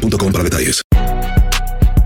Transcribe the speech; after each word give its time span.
para 0.00 0.44
detalles. 0.44 0.82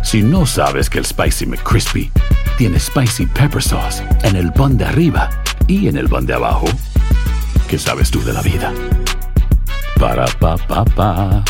Si 0.03 0.23
no 0.23 0.47
sabes 0.47 0.91
que 0.91 0.99
el 0.99 1.07
Spicy 1.07 1.47
McCrispy 1.47 2.11
tiene 2.59 2.79
Spicy 2.79 3.27
Pepper 3.27 3.63
Sauce 3.63 4.03
en 4.23 4.37
el 4.37 4.53
pan 4.53 4.77
de 4.77 4.85
arriba 4.85 5.31
y 5.67 5.89
en 5.89 5.97
el 5.97 6.09
pan 6.09 6.27
de 6.27 6.35
abajo, 6.35 6.67
¿qué 7.69 7.79
sabes 7.79 8.11
tú 8.11 8.23
de 8.23 8.33
la 8.33 8.43
vida? 8.43 8.73
Para, 9.99 10.27
pa, 10.39 10.57
pa, 10.57 10.85
pa. 10.85 11.45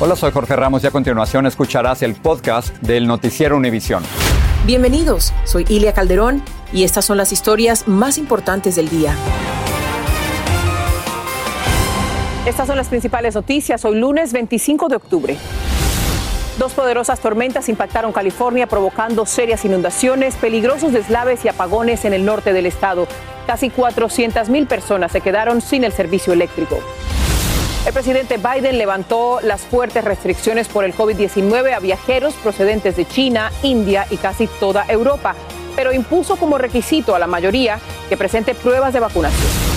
Hola, 0.00 0.14
soy 0.14 0.30
Jorge 0.30 0.54
Ramos 0.54 0.84
y 0.84 0.86
a 0.86 0.90
continuación 0.92 1.46
escucharás 1.46 2.02
el 2.02 2.14
podcast 2.14 2.76
del 2.78 3.06
Noticiero 3.06 3.56
Univisión. 3.56 4.04
Bienvenidos, 4.64 5.32
soy 5.44 5.64
Ilia 5.68 5.92
Calderón 5.92 6.42
y 6.72 6.84
estas 6.84 7.04
son 7.04 7.16
las 7.16 7.32
historias 7.32 7.88
más 7.88 8.16
importantes 8.16 8.76
del 8.76 8.88
día. 8.88 9.16
Estas 12.48 12.66
son 12.66 12.78
las 12.78 12.88
principales 12.88 13.34
noticias 13.34 13.84
hoy 13.84 13.98
lunes 14.00 14.32
25 14.32 14.88
de 14.88 14.96
octubre. 14.96 15.36
Dos 16.56 16.72
poderosas 16.72 17.20
tormentas 17.20 17.68
impactaron 17.68 18.10
California 18.10 18.66
provocando 18.66 19.26
serias 19.26 19.66
inundaciones, 19.66 20.34
peligrosos 20.36 20.94
deslaves 20.94 21.44
y 21.44 21.48
apagones 21.48 22.06
en 22.06 22.14
el 22.14 22.24
norte 22.24 22.54
del 22.54 22.64
estado. 22.64 23.06
Casi 23.46 23.68
400 23.68 24.48
mil 24.48 24.66
personas 24.66 25.12
se 25.12 25.20
quedaron 25.20 25.60
sin 25.60 25.84
el 25.84 25.92
servicio 25.92 26.32
eléctrico. 26.32 26.78
El 27.86 27.92
presidente 27.92 28.38
Biden 28.38 28.78
levantó 28.78 29.40
las 29.42 29.60
fuertes 29.60 30.02
restricciones 30.02 30.68
por 30.68 30.84
el 30.84 30.94
COVID-19 30.94 31.74
a 31.74 31.80
viajeros 31.80 32.32
procedentes 32.32 32.96
de 32.96 33.04
China, 33.04 33.52
India 33.62 34.06
y 34.08 34.16
casi 34.16 34.46
toda 34.46 34.86
Europa, 34.88 35.34
pero 35.76 35.92
impuso 35.92 36.36
como 36.36 36.56
requisito 36.56 37.14
a 37.14 37.18
la 37.18 37.26
mayoría 37.26 37.78
que 38.08 38.16
presente 38.16 38.54
pruebas 38.54 38.94
de 38.94 39.00
vacunación. 39.00 39.67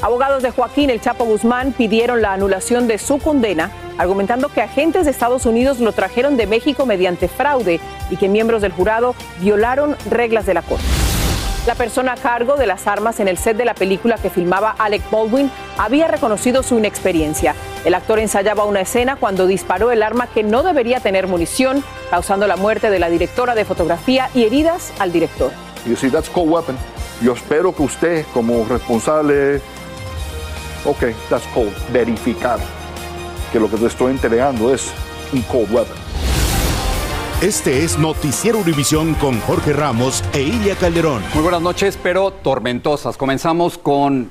Abogados 0.00 0.44
de 0.44 0.52
Joaquín 0.52 0.90
El 0.90 1.00
Chapo 1.00 1.24
Guzmán 1.24 1.72
pidieron 1.72 2.22
la 2.22 2.32
anulación 2.32 2.86
de 2.86 2.98
su 2.98 3.18
condena, 3.18 3.72
argumentando 3.98 4.48
que 4.48 4.62
agentes 4.62 5.04
de 5.04 5.10
Estados 5.10 5.44
Unidos 5.44 5.80
lo 5.80 5.90
trajeron 5.92 6.36
de 6.36 6.46
México 6.46 6.86
mediante 6.86 7.26
fraude 7.26 7.80
y 8.08 8.16
que 8.16 8.28
miembros 8.28 8.62
del 8.62 8.70
jurado 8.70 9.16
violaron 9.40 9.96
reglas 10.08 10.46
de 10.46 10.54
la 10.54 10.62
Corte. 10.62 10.84
La 11.66 11.74
persona 11.74 12.12
a 12.12 12.16
cargo 12.16 12.56
de 12.56 12.66
las 12.66 12.86
armas 12.86 13.18
en 13.18 13.26
el 13.26 13.38
set 13.38 13.56
de 13.56 13.64
la 13.64 13.74
película 13.74 14.16
que 14.16 14.30
filmaba 14.30 14.70
Alec 14.78 15.02
Baldwin 15.10 15.50
había 15.76 16.06
reconocido 16.06 16.62
su 16.62 16.78
inexperiencia. 16.78 17.56
El 17.84 17.94
actor 17.94 18.20
ensayaba 18.20 18.64
una 18.64 18.80
escena 18.80 19.16
cuando 19.16 19.48
disparó 19.48 19.90
el 19.90 20.04
arma 20.04 20.28
que 20.28 20.44
no 20.44 20.62
debería 20.62 21.00
tener 21.00 21.26
munición, 21.26 21.82
causando 22.08 22.46
la 22.46 22.56
muerte 22.56 22.88
de 22.88 23.00
la 23.00 23.10
directora 23.10 23.56
de 23.56 23.64
fotografía 23.64 24.30
y 24.32 24.44
heridas 24.44 24.92
al 25.00 25.10
director. 25.10 25.50
You 25.86 25.96
see, 25.96 26.08
that's 26.08 26.30
cold 26.30 26.50
weapon. 26.50 26.76
Yo 27.20 27.32
espero 27.32 27.74
que 27.74 27.82
usted, 27.82 28.26
como 28.32 28.64
responsable, 28.64 29.60
ok, 30.84 31.14
that's 31.28 31.46
cold, 31.54 31.72
verificar 31.92 32.58
que 33.52 33.60
lo 33.60 33.70
que 33.70 33.76
te 33.76 33.86
estoy 33.86 34.12
entregando 34.12 34.72
es 34.72 34.92
un 35.32 35.42
cold 35.42 35.72
weapon. 35.72 35.96
Este 37.40 37.84
es 37.84 37.98
Noticiero 37.98 38.58
Univisión 38.58 39.14
con 39.14 39.40
Jorge 39.42 39.72
Ramos 39.72 40.24
e 40.32 40.42
Ilia 40.42 40.74
Calderón. 40.74 41.22
Muy 41.34 41.42
buenas 41.44 41.62
noches, 41.62 41.96
pero 42.02 42.32
tormentosas. 42.32 43.16
Comenzamos 43.16 43.78
con 43.78 44.28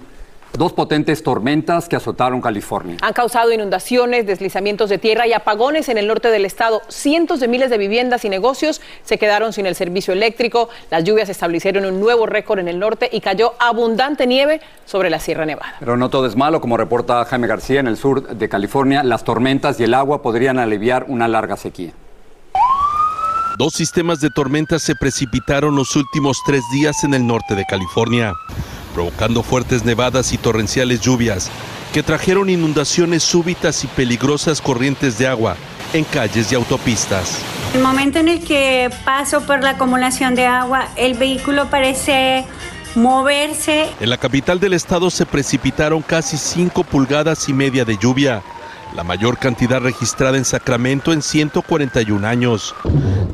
dos 0.54 0.74
potentes 0.74 1.24
tormentas 1.24 1.88
que 1.88 1.96
azotaron 1.96 2.42
California. 2.42 2.98
Han 3.02 3.14
causado 3.14 3.52
inundaciones, 3.52 4.26
deslizamientos 4.26 4.90
de 4.90 4.98
tierra 4.98 5.28
y 5.28 5.34
apagones 5.34 5.90
en 5.90 5.98
el 5.98 6.08
norte 6.08 6.30
del 6.30 6.46
estado. 6.46 6.82
Cientos 6.88 7.40
de 7.40 7.48
miles 7.48 7.70
de 7.70 7.78
viviendas 7.78 8.26
y 8.26 8.30
negocios 8.30 8.82
se 9.04 9.18
quedaron 9.18 9.54
sin 9.54 9.66
el 9.66 9.76
servicio 9.76 10.14
eléctrico. 10.14 10.70
Las 10.92 11.04
lluvias 11.04 11.30
establecieron 11.30 11.86
un 11.86 12.00
nuevo 12.00 12.26
récord 12.26 12.60
en 12.60 12.68
el 12.68 12.80
norte 12.80 13.10
y 13.12 13.22
cayó 13.22 13.54
abundante 13.60 14.28
nieve 14.28 14.62
sobre 14.86 15.10
la 15.10 15.20
Sierra 15.20 15.46
Nevada. 15.46 15.76
Pero 15.80 15.98
no 15.98 16.10
todo 16.10 16.26
es 16.28 16.36
malo, 16.36 16.62
como 16.62 16.78
reporta 16.78 17.24
Jaime 17.26 17.48
García 17.48 17.80
en 17.80 17.88
el 17.88 17.98
sur 17.98 18.28
de 18.28 18.50
California. 18.50 19.04
Las 19.04 19.24
tormentas 19.24 19.80
y 19.80 19.84
el 19.84 19.94
agua 19.94 20.22
podrían 20.22 20.60
aliviar 20.60 21.06
una 21.08 21.28
larga 21.28 21.58
sequía. 21.58 21.92
Dos 23.58 23.74
sistemas 23.74 24.20
de 24.20 24.30
tormentas 24.30 24.84
se 24.84 24.94
precipitaron 24.96 25.76
los 25.76 25.96
últimos 25.96 26.38
tres 26.46 26.62
días 26.72 27.04
en 27.04 27.16
el 27.16 27.26
norte 27.26 27.56
de 27.56 27.66
California, 27.66 28.34
provocando 28.98 29.44
fuertes 29.44 29.86
nevadas 29.86 30.34
y 30.34 30.40
torrenciales 30.40 31.02
lluvias 31.02 31.52
que 31.94 32.02
trajeron 32.02 32.50
inundaciones 32.50 33.22
súbitas 33.22 33.84
y 33.84 33.88
peligrosas 33.88 34.60
corrientes 34.60 35.20
de 35.20 35.28
agua 35.28 35.56
en 35.94 36.04
calles 36.04 36.52
y 36.52 36.56
autopistas. 36.56 37.38
El 37.76 37.84
momento 37.84 38.18
en 38.18 38.28
el 38.28 38.44
que 38.44 38.90
paso 39.06 39.42
por 39.42 39.62
la 39.62 39.72
acumulación 39.72 40.34
de 40.34 40.48
agua, 40.48 40.88
el 40.96 41.14
vehículo 41.14 41.70
parece 41.70 42.44
moverse. 42.96 43.88
En 44.00 44.10
la 44.10 44.18
capital 44.18 44.60
del 44.60 44.74
estado 44.74 45.12
se 45.12 45.28
precipitaron 45.28 46.02
casi 46.02 46.36
5 46.36 46.84
pulgadas 46.84 47.48
y 47.50 47.54
media 47.54 47.86
de 47.86 47.98
lluvia, 47.98 48.42
la 48.96 49.04
mayor 49.04 49.38
cantidad 49.38 49.80
registrada 49.80 50.38
en 50.38 50.46
Sacramento 50.46 51.14
en 51.14 51.22
141 51.22 52.28
años. 52.28 52.74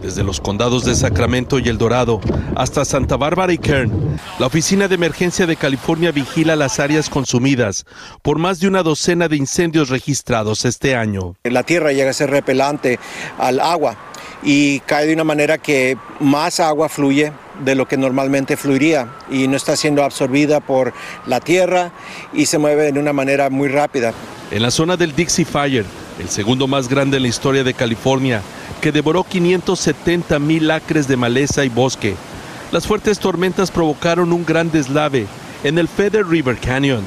Desde 0.03 0.21
los 0.21 0.41
condados 0.41 0.83
de 0.83 0.95
Sacramento 0.95 1.59
y 1.59 1.69
El 1.69 1.77
Dorado 1.77 2.19
hasta 2.57 2.83
Santa 2.83 3.15
Bárbara 3.15 3.53
y 3.53 3.57
Kern, 3.57 4.19
la 4.37 4.47
Oficina 4.47 4.89
de 4.89 4.95
Emergencia 4.95 5.47
de 5.47 5.55
California 5.55 6.11
vigila 6.11 6.57
las 6.57 6.81
áreas 6.81 7.09
consumidas 7.09 7.85
por 8.21 8.37
más 8.37 8.59
de 8.59 8.67
una 8.67 8.83
docena 8.83 9.29
de 9.29 9.37
incendios 9.37 9.87
registrados 9.87 10.65
este 10.65 10.97
año. 10.97 11.35
La 11.45 11.63
tierra 11.63 11.93
llega 11.93 12.09
a 12.09 12.13
ser 12.13 12.31
repelante 12.31 12.99
al 13.39 13.61
agua 13.61 13.95
y 14.43 14.81
cae 14.81 15.07
de 15.07 15.13
una 15.13 15.23
manera 15.23 15.57
que 15.57 15.97
más 16.19 16.59
agua 16.59 16.89
fluye 16.89 17.31
de 17.63 17.75
lo 17.75 17.87
que 17.87 17.95
normalmente 17.95 18.57
fluiría 18.57 19.07
y 19.31 19.47
no 19.47 19.55
está 19.55 19.77
siendo 19.77 20.03
absorbida 20.03 20.59
por 20.59 20.91
la 21.27 21.39
tierra 21.39 21.93
y 22.33 22.47
se 22.47 22.57
mueve 22.57 22.91
de 22.91 22.99
una 22.99 23.13
manera 23.13 23.49
muy 23.49 23.69
rápida. 23.69 24.13
En 24.51 24.61
la 24.61 24.71
zona 24.71 24.97
del 24.97 25.15
Dixie 25.15 25.45
Fire, 25.45 25.85
el 26.19 26.29
segundo 26.29 26.67
más 26.67 26.87
grande 26.87 27.17
en 27.17 27.23
la 27.23 27.29
historia 27.29 27.63
de 27.63 27.73
California, 27.73 28.41
que 28.81 28.91
devoró 28.91 29.23
570 29.23 30.39
mil 30.39 30.69
acres 30.71 31.07
de 31.07 31.17
maleza 31.17 31.65
y 31.65 31.69
bosque, 31.69 32.15
las 32.71 32.87
fuertes 32.87 33.19
tormentas 33.19 33.71
provocaron 33.71 34.33
un 34.33 34.45
gran 34.45 34.71
deslave 34.71 35.27
en 35.63 35.77
el 35.77 35.87
Feather 35.87 36.25
River 36.25 36.57
Canyon, 36.57 37.03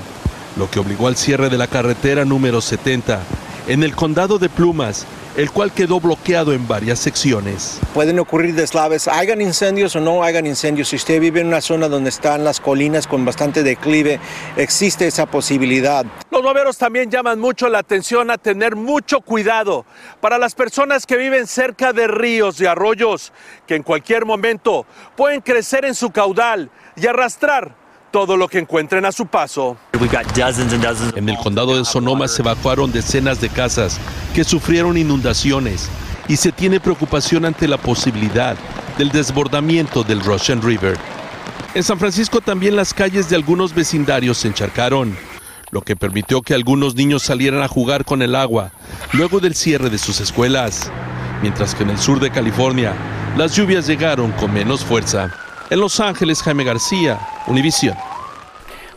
lo 0.56 0.70
que 0.70 0.78
obligó 0.78 1.08
al 1.08 1.16
cierre 1.16 1.50
de 1.50 1.58
la 1.58 1.66
carretera 1.66 2.24
número 2.24 2.60
70 2.60 3.20
en 3.68 3.82
el 3.82 3.94
condado 3.94 4.38
de 4.38 4.48
Plumas 4.48 5.06
el 5.36 5.50
cual 5.50 5.70
quedó 5.72 6.00
bloqueado 6.00 6.52
en 6.54 6.66
varias 6.66 6.98
secciones. 6.98 7.78
Pueden 7.92 8.18
ocurrir 8.18 8.54
deslaves, 8.54 9.06
hagan 9.06 9.42
incendios 9.42 9.94
o 9.94 10.00
no 10.00 10.24
hagan 10.24 10.46
incendios. 10.46 10.88
Si 10.88 10.96
usted 10.96 11.20
vive 11.20 11.40
en 11.40 11.48
una 11.48 11.60
zona 11.60 11.88
donde 11.88 12.08
están 12.08 12.42
las 12.42 12.58
colinas 12.58 13.06
con 13.06 13.24
bastante 13.24 13.62
declive, 13.62 14.18
existe 14.56 15.06
esa 15.06 15.26
posibilidad. 15.26 16.06
Los 16.30 16.42
bomberos 16.42 16.78
también 16.78 17.10
llaman 17.10 17.38
mucho 17.38 17.68
la 17.68 17.80
atención 17.80 18.30
a 18.30 18.38
tener 18.38 18.76
mucho 18.76 19.20
cuidado 19.20 19.84
para 20.20 20.38
las 20.38 20.54
personas 20.54 21.06
que 21.06 21.16
viven 21.16 21.46
cerca 21.46 21.92
de 21.92 22.06
ríos 22.06 22.60
y 22.60 22.66
arroyos, 22.66 23.32
que 23.66 23.74
en 23.74 23.82
cualquier 23.82 24.24
momento 24.24 24.86
pueden 25.16 25.42
crecer 25.42 25.84
en 25.84 25.94
su 25.94 26.10
caudal 26.10 26.70
y 26.96 27.06
arrastrar 27.06 27.85
todo 28.10 28.36
lo 28.36 28.48
que 28.48 28.58
encuentren 28.58 29.04
a 29.04 29.12
su 29.12 29.26
paso. 29.26 29.76
En 31.14 31.28
el 31.28 31.36
condado 31.38 31.76
de 31.76 31.84
Sonoma 31.84 32.28
se 32.28 32.42
evacuaron 32.42 32.92
decenas 32.92 33.40
de 33.40 33.48
casas 33.48 33.98
que 34.34 34.44
sufrieron 34.44 34.96
inundaciones 34.96 35.88
y 36.28 36.36
se 36.36 36.52
tiene 36.52 36.80
preocupación 36.80 37.44
ante 37.44 37.68
la 37.68 37.78
posibilidad 37.78 38.56
del 38.98 39.10
desbordamiento 39.10 40.02
del 40.02 40.20
Russian 40.20 40.62
River. 40.62 40.96
En 41.74 41.82
San 41.82 41.98
Francisco 41.98 42.40
también 42.40 42.74
las 42.74 42.94
calles 42.94 43.28
de 43.28 43.36
algunos 43.36 43.74
vecindarios 43.74 44.38
se 44.38 44.48
encharcaron, 44.48 45.16
lo 45.70 45.82
que 45.82 45.96
permitió 45.96 46.40
que 46.40 46.54
algunos 46.54 46.94
niños 46.94 47.22
salieran 47.22 47.62
a 47.62 47.68
jugar 47.68 48.04
con 48.04 48.22
el 48.22 48.34
agua 48.34 48.70
luego 49.12 49.40
del 49.40 49.54
cierre 49.54 49.90
de 49.90 49.98
sus 49.98 50.20
escuelas, 50.20 50.90
mientras 51.42 51.74
que 51.74 51.82
en 51.82 51.90
el 51.90 51.98
sur 51.98 52.18
de 52.18 52.30
California 52.30 52.94
las 53.36 53.54
lluvias 53.54 53.86
llegaron 53.86 54.32
con 54.32 54.54
menos 54.54 54.84
fuerza. 54.84 55.30
En 55.68 55.80
Los 55.80 56.00
Ángeles, 56.00 56.42
Jaime 56.42 56.64
García, 56.64 57.18
Univisión. 57.46 57.96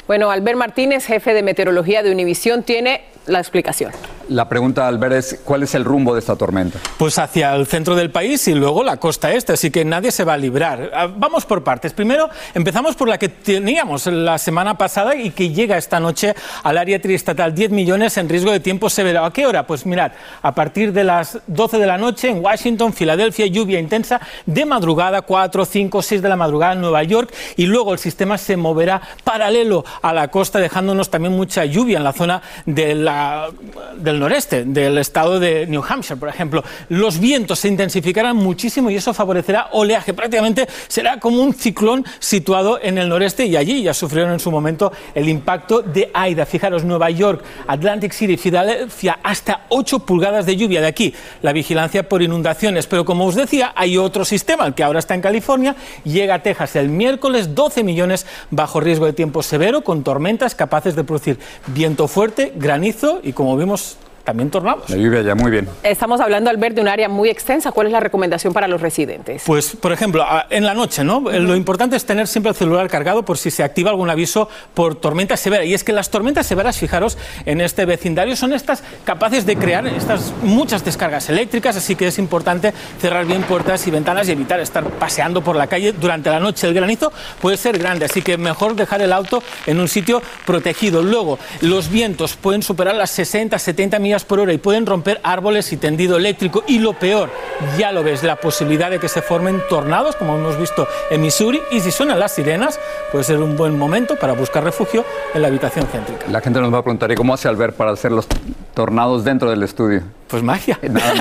Bueno, 0.08 0.32
Albert 0.32 0.58
Martínez, 0.58 1.06
jefe 1.06 1.34
de 1.34 1.44
meteorología 1.44 2.02
de 2.02 2.12
Univisión, 2.12 2.64
tiene 2.64 3.04
la 3.28 3.40
explicación. 3.40 3.92
La 4.30 4.48
pregunta, 4.48 4.88
Albert, 4.88 5.16
es 5.16 5.42
¿cuál 5.44 5.64
es 5.64 5.74
el 5.74 5.84
rumbo 5.84 6.14
de 6.14 6.20
esta 6.20 6.36
tormenta? 6.36 6.78
Pues 7.00 7.18
hacia 7.18 7.56
el 7.56 7.66
centro 7.66 7.96
del 7.96 8.12
país 8.12 8.48
y 8.48 8.54
luego 8.54 8.84
la 8.84 8.98
costa 8.98 9.34
este, 9.34 9.54
así 9.54 9.72
que 9.72 9.84
nadie 9.84 10.12
se 10.12 10.24
va 10.24 10.34
a 10.34 10.38
librar. 10.38 10.92
Ah, 10.94 11.08
vamos 11.08 11.46
por 11.46 11.64
partes. 11.64 11.94
Primero, 11.94 12.30
empezamos 12.54 12.96
por 12.96 13.08
la 13.08 13.18
que 13.18 13.30
teníamos 13.30 14.06
la 14.06 14.38
semana 14.38 14.78
pasada 14.78 15.16
y 15.16 15.32
que 15.32 15.50
llega 15.50 15.80
esta 15.80 16.00
noche 16.00 16.36
al 16.62 16.78
área 16.78 17.02
triestatal. 17.02 17.56
10 17.56 17.72
millones 17.72 18.18
en 18.18 18.30
riesgo 18.30 18.52
de 18.52 18.60
tiempo 18.60 18.88
severo. 18.88 19.26
¿A 19.26 19.34
qué 19.34 19.48
hora? 19.48 19.66
Pues 19.66 19.88
mirad, 19.88 20.12
a 20.44 20.54
partir 20.54 20.94
de 20.94 21.04
las 21.04 21.40
12 21.48 21.80
de 21.80 21.88
la 21.88 21.98
noche 21.98 22.30
en 22.30 22.44
Washington, 22.44 22.94
Filadelfia, 22.94 23.48
lluvia 23.48 23.80
intensa 23.80 24.22
de 24.46 24.64
madrugada, 24.64 25.24
4, 25.24 25.66
5, 25.66 26.04
6 26.04 26.22
de 26.22 26.30
la 26.30 26.36
madrugada 26.36 26.74
en 26.74 26.82
Nueva 26.82 27.02
York 27.02 27.34
y 27.58 27.66
luego 27.66 27.94
el 27.94 28.00
sistema 28.00 28.38
se 28.38 28.58
moverá 28.58 29.02
paralelo 29.24 29.84
a 30.04 30.14
la 30.14 30.28
costa, 30.28 30.60
dejándonos 30.60 31.10
también 31.10 31.36
mucha 31.36 31.66
lluvia 31.66 31.98
en 31.98 32.04
la 32.04 32.14
zona 32.14 32.44
de 32.68 32.94
la, 32.94 33.50
del 33.98 34.19
noreste, 34.20 34.64
del 34.66 34.98
estado 34.98 35.40
de 35.40 35.66
New 35.68 35.84
Hampshire, 35.88 36.20
por 36.20 36.30
ejemplo. 36.30 36.64
Los 36.90 37.20
vientos 37.20 37.60
se 37.60 37.68
intensificarán 37.68 38.36
muchísimo 38.36 38.90
y 38.90 38.96
eso 38.96 39.14
favorecerá 39.14 39.70
oleaje. 39.72 40.14
Prácticamente 40.14 40.68
será 40.88 41.20
como 41.20 41.42
un 41.42 41.54
ciclón 41.54 42.06
situado 42.20 42.80
en 42.82 42.98
el 42.98 43.10
noreste 43.10 43.46
y 43.46 43.56
allí 43.56 43.84
ya 43.84 43.94
sufrieron 43.94 44.34
en 44.34 44.40
su 44.40 44.52
momento 44.52 44.92
el 45.16 45.30
impacto 45.30 45.82
de 45.82 46.10
Aida. 46.14 46.46
Fijaros, 46.46 46.84
Nueva 46.84 47.10
York, 47.10 47.44
Atlantic 47.68 48.14
City, 48.14 48.38
Filadelfia, 48.38 49.20
hasta 49.24 49.66
8 49.70 50.00
pulgadas 50.00 50.46
de 50.46 50.56
lluvia. 50.56 50.82
De 50.82 50.88
aquí 50.88 51.14
la 51.42 51.54
vigilancia 51.54 52.08
por 52.08 52.22
inundaciones. 52.22 52.88
Pero 52.88 53.06
como 53.06 53.26
os 53.26 53.36
decía, 53.36 53.74
hay 53.76 53.98
otro 53.98 54.26
sistema, 54.26 54.66
el 54.66 54.74
que 54.74 54.84
ahora 54.84 55.00
está 55.00 55.16
en 55.16 55.22
California, 55.22 55.76
llega 56.04 56.36
a 56.36 56.44
Texas 56.44 56.76
el 56.76 56.90
miércoles, 56.90 57.56
12 57.56 57.84
millones 57.84 58.26
bajo 58.52 58.80
riesgo 58.80 59.06
de 59.06 59.14
tiempo 59.14 59.44
severo, 59.44 59.82
con 59.82 60.04
tormentas 60.04 60.56
capaces 60.56 60.96
de 60.96 61.04
producir 61.04 61.40
viento 61.68 62.08
fuerte, 62.08 62.54
granizo 62.56 63.22
y, 63.24 63.34
como 63.34 63.56
vimos, 63.58 63.98
también 64.30 64.52
tornados. 64.52 64.88
La 64.92 64.96
lluvia 64.96 65.24
ya, 65.24 65.34
muy 65.34 65.50
bien. 65.50 65.68
Estamos 65.82 66.22
hablando, 66.22 66.52
Albert, 66.52 66.76
de 66.76 66.82
un 66.82 66.88
área 66.88 67.10
muy 67.10 67.30
extensa. 67.30 67.72
¿Cuál 67.72 67.88
es 67.88 67.94
la 67.94 68.00
recomendación 68.00 68.54
para 68.54 68.68
los 68.68 68.80
residentes? 68.80 69.42
Pues, 69.44 69.76
por 69.76 69.92
ejemplo, 69.92 70.24
en 70.52 70.66
la 70.66 70.76
noche, 70.76 71.04
¿no? 71.04 71.22
Lo 71.22 71.56
importante 71.56 71.96
es 71.96 72.06
tener 72.06 72.28
siempre 72.28 72.52
el 72.52 72.56
celular 72.56 72.88
cargado 72.90 73.26
por 73.26 73.40
si 73.40 73.50
se 73.50 73.64
activa 73.64 73.90
algún 73.90 74.08
aviso 74.08 74.48
por 74.76 74.94
tormenta 74.94 75.36
severa. 75.36 75.66
Y 75.66 75.74
es 75.74 75.84
que 75.84 75.94
las 75.94 76.12
tormentas 76.12 76.46
severas, 76.46 76.78
fijaros, 76.78 77.18
en 77.48 77.60
este 77.60 77.86
vecindario 77.86 78.36
son 78.36 78.54
estas 78.54 78.84
capaces 79.04 79.48
de 79.48 79.58
crear 79.58 79.88
estas 79.88 80.32
muchas 80.44 80.86
descargas 80.86 81.28
eléctricas, 81.30 81.76
así 81.76 81.96
que 81.96 82.06
es 82.06 82.20
importante 82.20 82.72
cerrar 83.02 83.26
bien 83.26 83.42
puertas 83.42 83.88
y 83.88 83.92
ventanas 83.92 84.30
y 84.30 84.34
evitar 84.34 84.60
estar 84.60 84.84
paseando 84.84 85.44
por 85.44 85.56
la 85.56 85.66
calle 85.66 85.94
durante 85.94 86.30
la 86.30 86.40
noche. 86.40 86.68
El 86.68 86.76
granizo 86.76 87.12
puede 87.42 87.58
ser 87.58 87.80
grande, 87.80 88.06
así 88.06 88.22
que 88.22 88.38
mejor 88.38 88.76
dejar 88.76 89.02
el 89.02 89.12
auto 89.12 89.42
en 89.66 89.80
un 89.80 89.88
sitio 89.88 90.22
protegido. 90.46 91.02
Luego, 91.02 91.40
los 91.62 91.90
vientos 91.90 92.36
pueden 92.36 92.62
superar 92.62 92.94
las 92.94 93.10
60, 93.10 93.58
70 93.58 93.98
millas 93.98 94.19
por 94.26 94.40
hora 94.40 94.54
y 94.54 94.58
pueden 94.58 94.86
romper 94.86 95.20
árboles 95.24 95.72
y 95.74 95.78
tendido 95.78 96.18
eléctrico. 96.18 96.64
Y 96.68 96.80
lo 96.80 96.94
peor, 96.94 97.30
ya 97.78 97.92
lo 97.92 98.04
ves, 98.04 98.24
la 98.24 98.36
posibilidad 98.38 98.90
de 98.90 99.00
que 99.00 99.10
se 99.10 99.22
formen 99.22 99.62
tornados, 99.70 100.16
como 100.16 100.36
hemos 100.36 100.58
visto 100.58 100.88
en 101.10 101.22
Missouri. 101.22 101.62
Y 101.72 101.80
si 101.80 101.92
suenan 101.92 102.20
las 102.20 102.34
sirenas, 102.34 102.80
puede 103.12 103.24
ser 103.24 103.38
un 103.38 103.56
buen 103.58 103.78
momento 103.78 104.16
para 104.16 104.34
buscar 104.34 104.64
refugio 104.64 105.06
en 105.34 105.42
la 105.42 105.48
habitación 105.48 105.88
céntrica. 105.88 106.26
La 106.30 106.42
gente 106.42 106.60
nos 106.60 106.74
va 106.74 106.80
a 106.80 106.84
preguntar, 106.84 107.12
¿y 107.12 107.16
cómo 107.16 107.34
hace 107.34 107.48
Albert 107.48 107.76
para 107.76 107.92
hacer 107.92 108.12
los 108.12 108.28
tornados 108.74 109.24
dentro 109.24 109.50
del 109.50 109.64
estudio? 109.64 110.04
Pues 110.28 110.44
magia. 110.44 110.80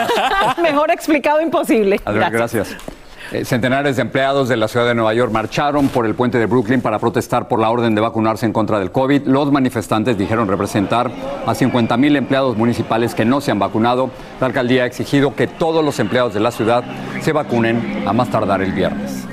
Mejor 0.62 0.91
explicado 0.91 1.41
imposible. 1.41 2.01
Albert, 2.05 2.33
gracias. 2.33 2.77
Eh, 3.31 3.45
centenares 3.45 3.97
de 3.97 4.03
empleados 4.03 4.49
de 4.49 4.57
la 4.57 4.69
ciudad 4.69 4.87
de 4.87 4.95
Nueva 4.95 5.13
York 5.13 5.31
marcharon 5.31 5.89
por 5.89 6.07
el 6.07 6.15
puente 6.15 6.39
de 6.39 6.47
Brooklyn 6.47 6.81
para 6.81 6.99
protestar 6.99 7.47
por 7.47 7.61
la 7.61 7.69
orden 7.69 7.95
de 7.95 8.01
vacunarse 8.01 8.47
en 8.47 8.55
contra 8.55 8.79
del 8.79 8.91
COVID. 8.91 9.27
Los 9.27 9.53
manifestantes 9.53 10.17
dijeron 10.17 10.49
representar 10.49 11.11
a 11.47 11.55
50 11.55 11.95
mil 11.99 12.17
empleados 12.17 12.57
municipales 12.57 13.15
que 13.15 13.27
no 13.27 13.43
se 13.43 13.51
han 13.51 13.59
vacunado. 13.59 14.11
La 14.41 14.47
alcaldía 14.47 14.85
ha 14.85 14.87
exigido 14.87 15.35
que 15.37 15.47
todos 15.47 15.85
los 15.85 15.99
empleados 15.99 16.33
de 16.33 16.41
la 16.41 16.51
ciudad 16.51 16.85
se 17.21 17.33
vacunen 17.33 18.05
a 18.07 18.15
más 18.15 18.31
tardar 18.31 18.63
el 18.63 18.73
viernes. 18.73 19.28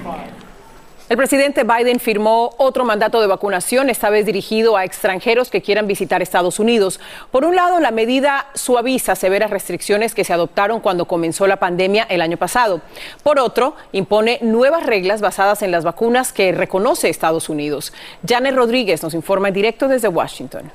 El 1.07 1.17
presidente 1.17 1.63
Biden 1.63 1.99
firmó 1.99 2.55
otro 2.57 2.83
mandato 2.83 3.21
de 3.21 3.27
vacunación, 3.27 3.91
esta 3.91 4.09
vez 4.09 4.25
dirigido 4.25 4.75
a 4.75 4.85
extranjeros 4.85 5.51
que 5.51 5.61
quieran 5.61 5.85
visitar 5.85 6.23
Estados 6.23 6.57
Unidos. 6.59 6.99
Por 7.29 7.45
un 7.45 7.55
lado, 7.55 7.79
la 7.79 7.91
medida 7.91 8.47
suaviza 8.55 9.15
severas 9.15 9.51
restricciones 9.51 10.15
que 10.15 10.23
se 10.23 10.33
adoptaron 10.33 10.79
cuando 10.79 11.05
comenzó 11.05 11.45
la 11.45 11.57
pandemia 11.57 12.07
el 12.09 12.21
año 12.21 12.37
pasado. 12.37 12.81
Por 13.21 13.37
otro, 13.37 13.75
impone 13.91 14.39
nuevas 14.41 14.83
reglas 14.83 15.21
basadas 15.21 15.61
en 15.61 15.69
las 15.69 15.83
vacunas 15.83 16.33
que 16.33 16.51
reconoce 16.51 17.07
Estados 17.07 17.49
Unidos. 17.49 17.93
Janet 18.27 18.55
Rodríguez 18.55 19.03
nos 19.03 19.13
informa 19.13 19.49
en 19.49 19.53
directo 19.53 19.87
desde 19.87 20.07
Washington. 20.07 20.71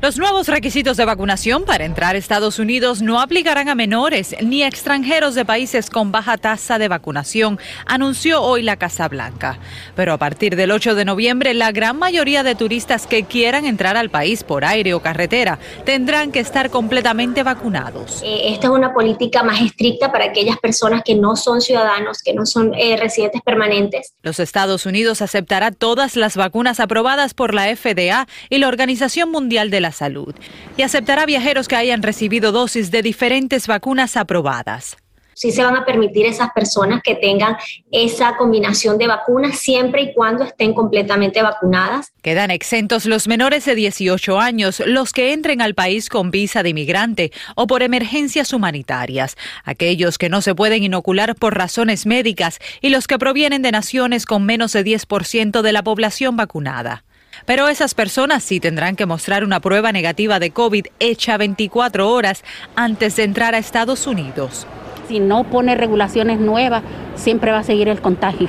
Los 0.00 0.16
nuevos 0.16 0.46
requisitos 0.46 0.96
de 0.96 1.04
vacunación 1.04 1.64
para 1.64 1.84
entrar 1.84 2.14
a 2.14 2.18
Estados 2.18 2.60
Unidos 2.60 3.02
no 3.02 3.20
aplicarán 3.20 3.68
a 3.68 3.74
menores 3.74 4.36
ni 4.40 4.62
a 4.62 4.68
extranjeros 4.68 5.34
de 5.34 5.44
países 5.44 5.90
con 5.90 6.12
baja 6.12 6.38
tasa 6.38 6.78
de 6.78 6.86
vacunación, 6.86 7.58
anunció 7.84 8.40
hoy 8.40 8.62
la 8.62 8.76
Casa 8.76 9.08
Blanca. 9.08 9.58
Pero 9.96 10.12
a 10.12 10.16
partir 10.16 10.54
del 10.54 10.70
8 10.70 10.94
de 10.94 11.04
noviembre, 11.04 11.52
la 11.52 11.72
gran 11.72 11.98
mayoría 11.98 12.44
de 12.44 12.54
turistas 12.54 13.08
que 13.08 13.24
quieran 13.24 13.66
entrar 13.66 13.96
al 13.96 14.08
país 14.08 14.44
por 14.44 14.64
aire 14.64 14.94
o 14.94 15.02
carretera 15.02 15.58
tendrán 15.84 16.30
que 16.30 16.38
estar 16.38 16.70
completamente 16.70 17.42
vacunados. 17.42 18.22
Eh, 18.22 18.52
esta 18.52 18.68
es 18.68 18.72
una 18.72 18.94
política 18.94 19.42
más 19.42 19.60
estricta 19.60 20.12
para 20.12 20.26
aquellas 20.26 20.58
personas 20.58 21.02
que 21.04 21.16
no 21.16 21.34
son 21.34 21.60
ciudadanos, 21.60 22.22
que 22.22 22.34
no 22.34 22.46
son 22.46 22.72
eh, 22.74 22.96
residentes 22.96 23.42
permanentes. 23.42 24.12
Los 24.22 24.38
Estados 24.38 24.86
Unidos 24.86 25.22
aceptará 25.22 25.72
todas 25.72 26.14
las 26.14 26.36
vacunas 26.36 26.78
aprobadas 26.78 27.34
por 27.34 27.52
la 27.52 27.64
FDA 27.74 28.28
y 28.48 28.58
la 28.58 28.68
Organización 28.68 29.32
Mundial 29.32 29.70
de 29.70 29.80
la 29.80 29.87
Salud 29.92 30.34
y 30.76 30.82
aceptará 30.82 31.26
viajeros 31.26 31.68
que 31.68 31.76
hayan 31.76 32.02
recibido 32.02 32.52
dosis 32.52 32.90
de 32.90 33.02
diferentes 33.02 33.66
vacunas 33.66 34.16
aprobadas. 34.16 34.96
Sí 35.38 35.52
se 35.52 35.62
van 35.62 35.76
a 35.76 35.84
permitir 35.84 36.26
esas 36.26 36.50
personas 36.50 37.00
que 37.00 37.14
tengan 37.14 37.56
esa 37.92 38.36
combinación 38.36 38.98
de 38.98 39.06
vacunas 39.06 39.56
siempre 39.56 40.02
y 40.02 40.12
cuando 40.12 40.42
estén 40.42 40.74
completamente 40.74 41.40
vacunadas. 41.42 42.12
Quedan 42.22 42.50
exentos 42.50 43.06
los 43.06 43.28
menores 43.28 43.64
de 43.64 43.76
18 43.76 44.40
años, 44.40 44.82
los 44.84 45.12
que 45.12 45.32
entren 45.32 45.62
al 45.62 45.76
país 45.76 46.08
con 46.08 46.32
visa 46.32 46.64
de 46.64 46.70
inmigrante 46.70 47.30
o 47.54 47.68
por 47.68 47.84
emergencias 47.84 48.52
humanitarias, 48.52 49.36
aquellos 49.62 50.18
que 50.18 50.28
no 50.28 50.42
se 50.42 50.56
pueden 50.56 50.82
inocular 50.82 51.36
por 51.36 51.56
razones 51.56 52.04
médicas 52.04 52.58
y 52.80 52.88
los 52.88 53.06
que 53.06 53.20
provienen 53.20 53.62
de 53.62 53.70
naciones 53.70 54.26
con 54.26 54.44
menos 54.44 54.72
de 54.72 54.84
10% 54.84 55.62
de 55.62 55.72
la 55.72 55.84
población 55.84 56.36
vacunada. 56.36 57.04
Pero 57.48 57.66
esas 57.68 57.94
personas 57.94 58.44
sí 58.44 58.60
tendrán 58.60 58.94
que 58.94 59.06
mostrar 59.06 59.42
una 59.42 59.58
prueba 59.60 59.90
negativa 59.90 60.38
de 60.38 60.50
COVID 60.50 60.84
hecha 61.00 61.38
24 61.38 62.06
horas 62.10 62.44
antes 62.76 63.16
de 63.16 63.24
entrar 63.24 63.54
a 63.54 63.58
Estados 63.58 64.06
Unidos. 64.06 64.66
Si 65.08 65.18
no 65.18 65.44
pone 65.44 65.74
regulaciones 65.74 66.40
nuevas, 66.40 66.82
siempre 67.14 67.50
va 67.50 67.60
a 67.60 67.62
seguir 67.62 67.88
el 67.88 68.02
contagio. 68.02 68.48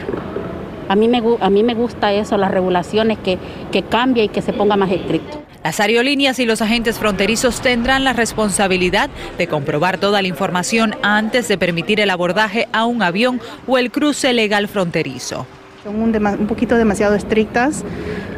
A 0.89 0.97
mí 0.97 1.07
me, 1.07 1.23
a 1.39 1.49
mí 1.49 1.63
me 1.63 1.75
gusta 1.75 2.11
eso, 2.11 2.37
las 2.37 2.51
regulaciones, 2.51 3.17
que, 3.19 3.37
que 3.71 3.83
cambie 3.83 4.25
y 4.25 4.27
que 4.27 4.41
se 4.41 4.51
ponga 4.51 4.75
más 4.75 4.91
estricto. 4.91 5.41
Las 5.63 5.79
aerolíneas 5.79 6.37
y 6.39 6.45
los 6.45 6.61
agentes 6.61 6.99
fronterizos 6.99 7.61
tendrán 7.61 8.03
la 8.03 8.11
responsabilidad 8.11 9.09
de 9.37 9.47
comprobar 9.47 9.97
toda 9.97 10.21
la 10.21 10.27
información 10.27 10.93
antes 11.03 11.47
de 11.47 11.57
permitir 11.57 12.01
el 12.01 12.09
abordaje 12.09 12.67
a 12.73 12.83
un 12.83 13.01
avión 13.01 13.39
o 13.65 13.77
el 13.77 13.91
cruce 13.91 14.33
legal 14.33 14.67
fronterizo. 14.67 15.47
Son 15.83 16.01
un, 16.01 16.47
poquito 16.47 16.75
demasiado 16.75 17.15
estrictas 17.15 17.85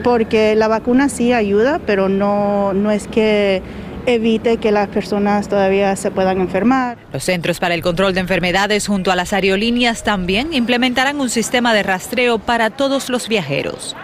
porque 0.03 0.53
la 0.55 0.67
vacuna 0.67 1.09
sí 1.09 1.33
ayuda, 1.33 1.81
pero 1.87 2.07
no, 2.07 2.71
no 2.73 2.91
es 2.91 3.07
que 3.07 3.63
evite 4.05 4.57
que 4.57 4.71
las 4.71 4.89
personas 4.89 5.47
todavía 5.47 5.95
se 5.95 6.11
puedan 6.11 6.39
enfermar. 6.39 6.99
Los 7.11 7.23
Centros 7.23 7.59
para 7.59 7.73
el 7.73 7.81
Control 7.81 8.13
de 8.13 8.19
Enfermedades 8.19 8.85
junto 8.85 9.11
a 9.11 9.15
las 9.15 9.33
aerolíneas 9.33 10.03
también 10.03 10.53
implementarán 10.53 11.19
un 11.19 11.31
sistema 11.31 11.73
de 11.73 11.81
rastreo 11.81 12.37
para 12.37 12.69
todos 12.69 13.09
los 13.09 13.27
viajeros. 13.27 13.95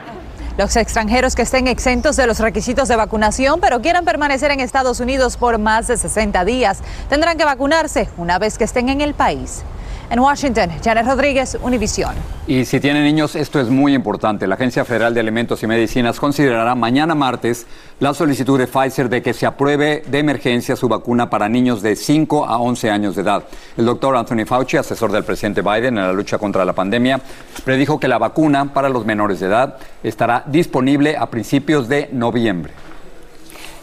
Los 0.57 0.75
extranjeros 0.75 1.35
que 1.35 1.43
estén 1.43 1.67
exentos 1.67 2.15
de 2.15 2.25
los 2.25 2.39
requisitos 2.39 2.87
de 2.87 2.95
vacunación 2.95 3.59
pero 3.61 3.81
quieran 3.83 4.03
permanecer 4.03 4.49
en 4.49 4.61
Estados 4.61 4.99
Unidos 4.99 5.37
por 5.37 5.59
más 5.59 5.87
de 5.87 5.97
60 5.97 6.43
días 6.43 6.79
tendrán 7.07 7.37
que 7.37 7.45
vacunarse 7.45 8.09
una 8.17 8.39
vez 8.39 8.57
que 8.57 8.63
estén 8.63 8.89
en 8.89 9.01
el 9.01 9.13
país. 9.13 9.63
En 10.09 10.19
Washington, 10.19 10.69
Janet 10.81 11.05
Rodríguez, 11.05 11.57
Univisión. 11.61 12.15
Y 12.47 12.63
si 12.63 12.79
tienen 12.79 13.03
niños, 13.03 13.35
esto 13.35 13.59
es 13.59 13.67
muy 13.67 13.93
importante. 13.93 14.47
La 14.47 14.55
Agencia 14.55 14.85
Federal 14.85 15.13
de 15.13 15.19
Alimentos 15.19 15.61
y 15.63 15.67
Medicinas 15.67 16.17
considerará 16.17 16.75
mañana 16.75 17.13
martes 17.13 17.67
la 17.99 18.13
solicitud 18.13 18.57
de 18.57 18.67
Pfizer 18.67 19.09
de 19.09 19.21
que 19.21 19.33
se 19.33 19.45
apruebe 19.45 20.03
de 20.07 20.19
emergencia 20.19 20.77
su 20.77 20.87
vacuna 20.87 21.29
para 21.29 21.49
niños 21.49 21.81
de 21.81 21.97
5 21.97 22.45
a 22.45 22.57
11 22.57 22.89
años 22.89 23.15
de 23.17 23.23
edad. 23.23 23.43
El 23.75 23.85
doctor 23.85 24.15
Anthony 24.15 24.45
Fauci, 24.45 24.77
asesor 24.77 25.11
del 25.11 25.25
presidente 25.25 25.61
Biden 25.61 25.97
en 25.97 26.05
la 26.05 26.13
lucha 26.13 26.37
contra 26.37 26.63
la 26.63 26.71
pandemia, 26.71 27.19
predijo 27.65 27.99
que 27.99 28.07
la 28.07 28.17
vacuna 28.17 28.73
para 28.73 28.87
los 28.87 29.05
menores 29.05 29.41
de 29.41 29.47
edad 29.47 29.75
estará 30.03 30.43
disponible 30.45 31.17
a 31.17 31.29
principios 31.29 31.89
de 31.89 32.09
noviembre. 32.13 32.71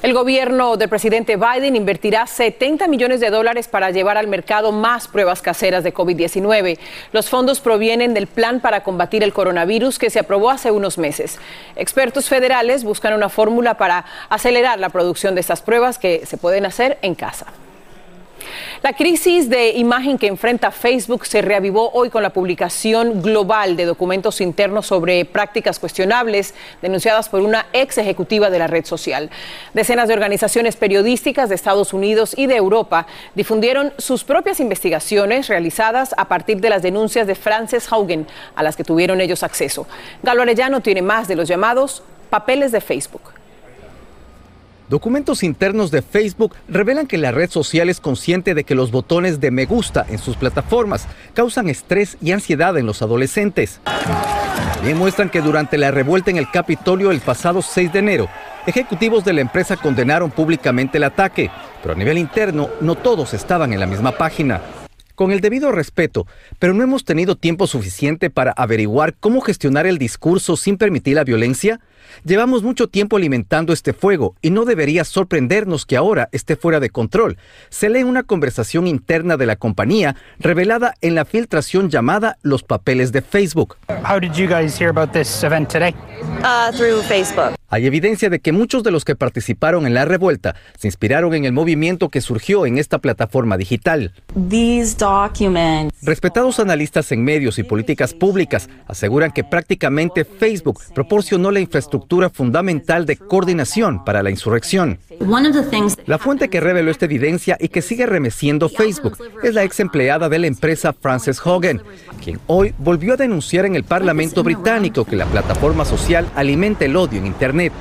El 0.05 0.13
gobierno 0.13 0.77
del 0.77 0.91
presidente 0.91 1.39
Biden 1.39 1.77
invertirá 1.77 2.27
70 2.27 2.89
millones 2.89 3.21
de 3.21 3.31
dólares 3.31 3.69
para 3.69 3.91
llevar 3.91 4.19
al 4.19 4.27
mercado 4.27 4.71
más 4.71 5.09
pruebas 5.09 5.41
caseras 5.41 5.83
de 5.83 5.95
COVID-19. 5.95 6.79
Los 7.13 7.31
fondos 7.31 7.61
provienen 7.61 8.13
del 8.13 8.27
plan 8.27 8.61
para 8.61 8.83
combatir 8.83 9.23
el 9.23 9.33
coronavirus 9.33 9.99
que 9.99 10.11
se 10.11 10.19
aprobó 10.19 10.51
hace 10.51 10.71
unos 10.71 10.99
meses. 10.99 11.39
Expertos 11.75 12.29
federales 12.29 12.85
buscan 12.85 13.15
una 13.15 13.31
fórmula 13.31 13.79
para 13.79 14.05
acelerar 14.29 14.79
la 14.79 14.91
producción 14.91 15.35
de 15.35 15.41
estas 15.41 15.63
pruebas 15.63 15.99
que 15.99 16.27
se 16.27 16.37
pueden 16.37 16.67
hacer 16.67 16.99
en 17.01 17.15
casa. 17.15 17.47
La 18.83 18.93
crisis 18.93 19.49
de 19.49 19.71
imagen 19.71 20.19
que 20.19 20.27
enfrenta 20.27 20.71
Facebook 20.71 21.27
se 21.27 21.43
reavivó 21.43 21.91
hoy 21.93 22.11
con 22.11 22.23
la 22.23 22.31
publicación 22.31 23.23
global 23.23 23.77
de 23.77 23.85
documentos 23.85 24.41
internos 24.41 24.87
sobre 24.87 25.25
prácticas 25.25 25.79
cuestionables 25.79 26.55
denunciadas 26.83 27.29
por 27.29 27.41
una 27.41 27.67
ex 27.73 27.99
ejecutiva 27.99 28.51
de 28.51 28.59
la 28.59 28.67
red 28.67 28.85
social. 28.85 29.31
Decenas 29.73 30.09
de 30.09 30.15
organizaciones 30.15 30.77
periodísticas 30.77 31.49
de 31.49 31.55
Estados 31.55 31.93
Unidos 31.93 32.35
y 32.37 32.47
de 32.47 32.57
Europa 32.57 33.07
difundieron 33.35 33.93
sus 33.99 34.25
propias 34.25 34.61
investigaciones 34.61 35.49
realizadas 35.49 36.15
a 36.17 36.27
partir 36.27 36.61
de 36.61 36.71
las 36.71 36.83
denuncias 36.83 37.27
de 37.27 37.35
Frances 37.35 37.91
Haugen, 37.93 38.27
a 38.55 38.63
las 38.63 38.77
que 38.77 38.85
tuvieron 38.85 39.21
ellos 39.21 39.43
acceso. 39.43 39.87
Galo 40.23 40.43
Arellano 40.43 40.81
tiene 40.81 41.03
más 41.03 41.29
de 41.29 41.37
los 41.37 41.49
llamados 41.49 42.03
papeles 42.31 42.73
de 42.73 42.81
Facebook. 42.81 43.34
Documentos 44.89 45.43
internos 45.43 45.91
de 45.91 46.03
Facebook 46.03 46.55
revelan 46.69 47.07
que 47.07 47.17
la 47.17 47.31
red 47.31 47.49
social 47.49 47.89
es 47.89 48.01
consciente 48.01 48.55
de 48.55 48.65
que 48.65 48.75
los 48.75 48.91
botones 48.91 49.41
de 49.41 49.51
me 49.51 49.65
gusta 49.65 50.05
en 50.11 50.19
sus 50.19 50.37
plataformas 50.37 51.07
causan 51.33 51.71
estrés 51.71 52.19
y 52.21 52.33
ansiedad 52.33 52.77
en 52.77 52.85
los 52.85 53.01
adolescentes. 53.01 53.81
También 54.75 54.99
muestran 54.99 55.31
que 55.31 55.41
durante 55.41 55.79
la 55.79 55.91
revuelta 55.91 56.31
en 56.31 56.37
el 56.37 56.51
Capitolio 56.51 57.11
el 57.11 57.21
pasado 57.21 57.63
6 57.63 57.95
de 57.95 57.99
enero, 57.99 58.29
ejecutivos 58.67 59.25
de 59.25 59.33
la 59.33 59.41
empresa 59.41 59.77
condenaron 59.77 60.31
públicamente 60.31 60.99
el 60.99 61.05
ataque, 61.05 61.51
pero 61.81 61.95
a 61.95 61.97
nivel 61.97 62.19
interno 62.19 62.69
no 62.83 62.95
todos 62.95 63.33
estaban 63.33 63.73
en 63.73 63.81
la 63.81 63.87
misma 63.87 64.13
página. 64.13 64.61
Con 65.15 65.31
el 65.31 65.41
debido 65.41 65.71
respeto, 65.71 66.27
pero 66.59 66.75
no 66.75 66.83
hemos 66.83 67.05
tenido 67.05 67.37
tiempo 67.37 67.67
suficiente 67.69 68.31
para 68.31 68.51
averiguar 68.51 69.15
cómo 69.15 69.41
gestionar 69.41 69.87
el 69.87 69.97
discurso 69.97 70.57
sin 70.57 70.77
permitir 70.77 71.15
la 71.15 71.25
violencia. 71.25 71.81
Llevamos 72.25 72.63
mucho 72.63 72.89
tiempo 72.89 73.17
alimentando 73.17 73.73
este 73.73 73.93
fuego 73.93 74.35
y 74.43 74.51
no 74.51 74.65
debería 74.65 75.05
sorprendernos 75.05 75.87
que 75.87 75.97
ahora 75.97 76.29
esté 76.33 76.57
fuera 76.57 76.81
de 76.81 76.91
control. 76.91 77.39
Se 77.71 77.89
lee 77.89 78.03
una 78.03 78.23
conversación 78.23 78.87
interna 78.87 79.37
de 79.37 79.47
la 79.47 79.57
compañía 79.57 80.17
revelada 80.39 80.95
en 81.01 81.15
la 81.15 81.25
filtración 81.25 81.91
llamada 81.91 82.39
Los 82.43 82.63
papeles 82.63 83.13
de 83.13 83.23
Facebook. 83.23 83.77
How 83.89 84.21
did 84.21 84.33
you 84.33 84.47
guys 84.47 84.81
hear 84.81 84.91
about 84.91 85.13
this 85.13 85.43
event 85.43 85.69
today? 85.71 85.95
Uh, 86.43 86.71
through 86.77 87.03
Facebook. 87.03 87.55
Hay 87.75 87.87
evidencia 87.87 88.31
de 88.31 88.39
que 88.39 88.53
muchos 88.53 88.85
de 88.85 88.93
los 88.93 89.05
que 89.05 89.17
participaron 89.17 89.85
en 89.85 89.95
la 89.95 90.05
revuelta 90.05 90.55
se 90.79 90.87
inspiraron 90.87 91.35
en 91.35 91.45
el 91.45 91.53
movimiento 91.53 92.09
que 92.09 92.21
surgió 92.21 92.67
en 92.67 92.79
esta 92.79 92.99
plataforma 92.99 93.57
digital. 93.57 94.13
These 94.49 94.97
documents. 94.97 95.93
Respetados 96.03 96.61
analistas 96.61 97.11
en 97.11 97.25
medios 97.25 97.59
y 97.59 97.65
políticas 97.65 98.15
públicas 98.15 98.69
aseguran 98.87 99.33
que 99.33 99.43
prácticamente 99.43 100.25
Facebook 100.25 100.81
proporcionó 100.95 101.51
la 101.51 101.59
infraestructura 101.59 101.94
fundamental 102.31 103.07
de 103.07 103.17
coordinación 103.17 104.05
para 104.05 104.23
la 104.23 104.31
insurrección. 104.31 104.99
La 106.07 106.19
fuente 106.19 106.49
que 106.49 106.61
reveló 106.61 106.91
esta 106.91 107.05
evidencia 107.05 107.57
y 107.61 107.69
que 107.69 107.83
sigue 107.83 108.07
remeciendo 108.07 108.69
Facebook 108.69 109.19
es 109.43 109.55
la 109.55 109.65
ex 109.65 109.81
empleada 109.81 110.29
de 110.29 110.39
la 110.39 110.47
empresa 110.47 110.93
Frances 110.93 111.41
Hogan, 111.45 111.83
quien 112.23 112.41
hoy 112.47 112.75
volvió 112.79 113.15
a 113.15 113.17
denunciar 113.17 113.67
en 113.67 113.77
el 113.77 113.85
Parlamento 113.85 114.43
británico 114.43 115.05
que 115.05 115.17
la 115.17 115.27
plataforma 115.27 115.85
social 115.85 116.29
alimenta 116.35 116.85
el 116.85 116.97
odio 116.97 117.19
en 117.19 117.27
Internet. 117.27 117.73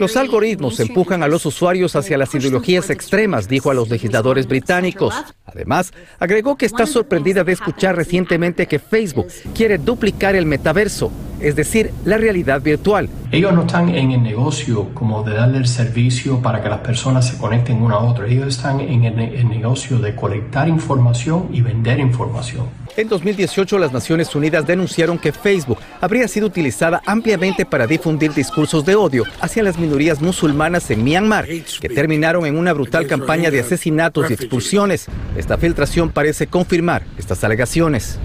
Los 0.00 0.16
algoritmos 0.16 0.80
empujan 0.80 1.22
a 1.22 1.28
los 1.28 1.46
usuarios 1.46 1.96
hacia 1.96 2.18
las 2.18 2.34
ideologías 2.34 2.90
extremas, 2.90 3.48
dijo 3.48 3.70
a 3.70 3.74
los 3.74 3.88
legisladores 3.88 4.46
británicos. 4.46 5.14
Además, 5.44 5.92
agregó 6.18 6.56
que 6.56 6.66
está 6.66 6.86
sorprendida 6.86 7.44
de 7.44 7.52
escuchar 7.52 7.96
recientemente 7.96 8.66
que 8.66 8.78
Facebook 8.78 9.26
quiere 9.54 9.78
duplicar 9.78 10.34
el 10.34 10.46
metaverso, 10.46 11.10
es 11.40 11.56
decir, 11.56 11.92
la 12.04 12.16
realidad 12.16 12.60
virtual. 12.60 13.08
Ellos 13.32 13.52
no 13.52 13.62
están 13.62 13.88
en 13.88 14.12
el 14.12 14.22
negocio 14.22 14.90
como 14.94 15.22
de 15.22 15.34
darle 15.34 15.58
el 15.58 15.66
servicio 15.66 16.40
para 16.40 16.62
que 16.62 16.68
las 16.68 16.80
personas 16.80 17.28
se 17.28 17.38
conecten 17.38 17.82
una 17.82 17.96
a 17.96 17.98
otra. 17.98 18.26
Ellos 18.26 18.48
están 18.48 18.80
en 18.80 19.04
el, 19.04 19.18
el 19.18 19.48
negocio 19.48 19.98
de 19.98 20.14
colectar 20.14 20.68
información 20.68 21.48
y 21.52 21.60
vender 21.60 21.98
información. 21.98 22.66
En 22.96 23.08
2018, 23.08 23.78
las 23.78 23.92
Naciones 23.92 24.34
Unidas 24.34 24.66
denunciaron 24.66 25.18
que 25.18 25.30
Facebook 25.30 25.78
habría 26.00 26.26
sido 26.28 26.46
utilizada 26.46 27.02
ampliamente 27.04 27.66
para 27.66 27.86
difundir 27.86 28.32
discursos 28.32 28.86
de 28.86 28.94
odio 28.94 29.24
hacia 29.40 29.62
las 29.62 29.78
minorías 29.78 30.22
musulmanas 30.22 30.90
en 30.90 31.04
Myanmar, 31.04 31.46
que 31.46 31.88
terminaron 31.90 32.46
en 32.46 32.56
una 32.56 32.72
brutal 32.72 33.06
campaña 33.06 33.50
de 33.50 33.60
asesinatos 33.60 34.30
y 34.30 34.34
expulsiones. 34.34 35.06
Esta 35.36 35.58
filtración 35.58 36.10
parece 36.10 36.46
confirmar 36.46 37.02
estas 37.18 37.44
alegaciones. 37.44 38.18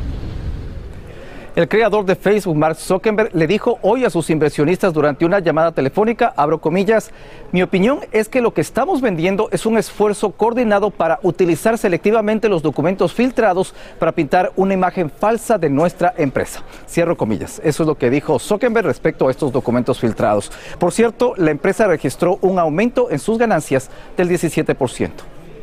El 1.62 1.68
creador 1.68 2.06
de 2.06 2.16
Facebook, 2.16 2.56
Mark 2.56 2.76
Zuckerberg, 2.76 3.36
le 3.36 3.46
dijo 3.46 3.78
hoy 3.84 4.04
a 4.04 4.10
sus 4.10 4.32
inversionistas 4.32 4.94
durante 4.94 5.26
una 5.26 5.38
llamada 5.38 5.72
telefónica, 5.72 6.34
abro 6.36 6.60
comillas, 6.60 7.12
mi 7.52 7.62
opinión 7.62 8.00
es 8.12 8.30
que 8.30 8.42
lo 8.42 8.52
que 8.52 8.62
estamos 8.62 9.00
vendiendo 9.00 9.48
es 9.52 9.68
un 9.68 9.78
esfuerzo 9.78 10.32
coordinado 10.32 10.90
para 10.90 11.20
utilizar 11.22 11.78
selectivamente 11.78 12.50
los 12.50 12.64
documentos 12.64 13.14
filtrados 13.14 13.76
para 14.00 14.12
pintar 14.12 14.52
una 14.56 14.74
imagen 14.74 15.12
falsa 15.12 15.60
de 15.60 15.70
nuestra 15.70 16.16
empresa. 16.18 16.64
Cierro 16.90 17.16
comillas. 17.16 17.62
Eso 17.64 17.84
es 17.84 17.88
lo 17.88 17.94
que 17.94 18.10
dijo 18.10 18.40
Zuckerberg 18.40 18.88
respecto 18.88 19.28
a 19.28 19.32
estos 19.32 19.52
documentos 19.52 20.00
filtrados. 20.00 20.52
Por 20.80 20.92
cierto, 20.92 21.36
la 21.38 21.52
empresa 21.52 21.86
registró 21.86 22.40
un 22.42 22.58
aumento 22.58 23.12
en 23.12 23.20
sus 23.20 23.38
ganancias 23.38 23.92
del 24.18 24.30
17%. 24.30 25.12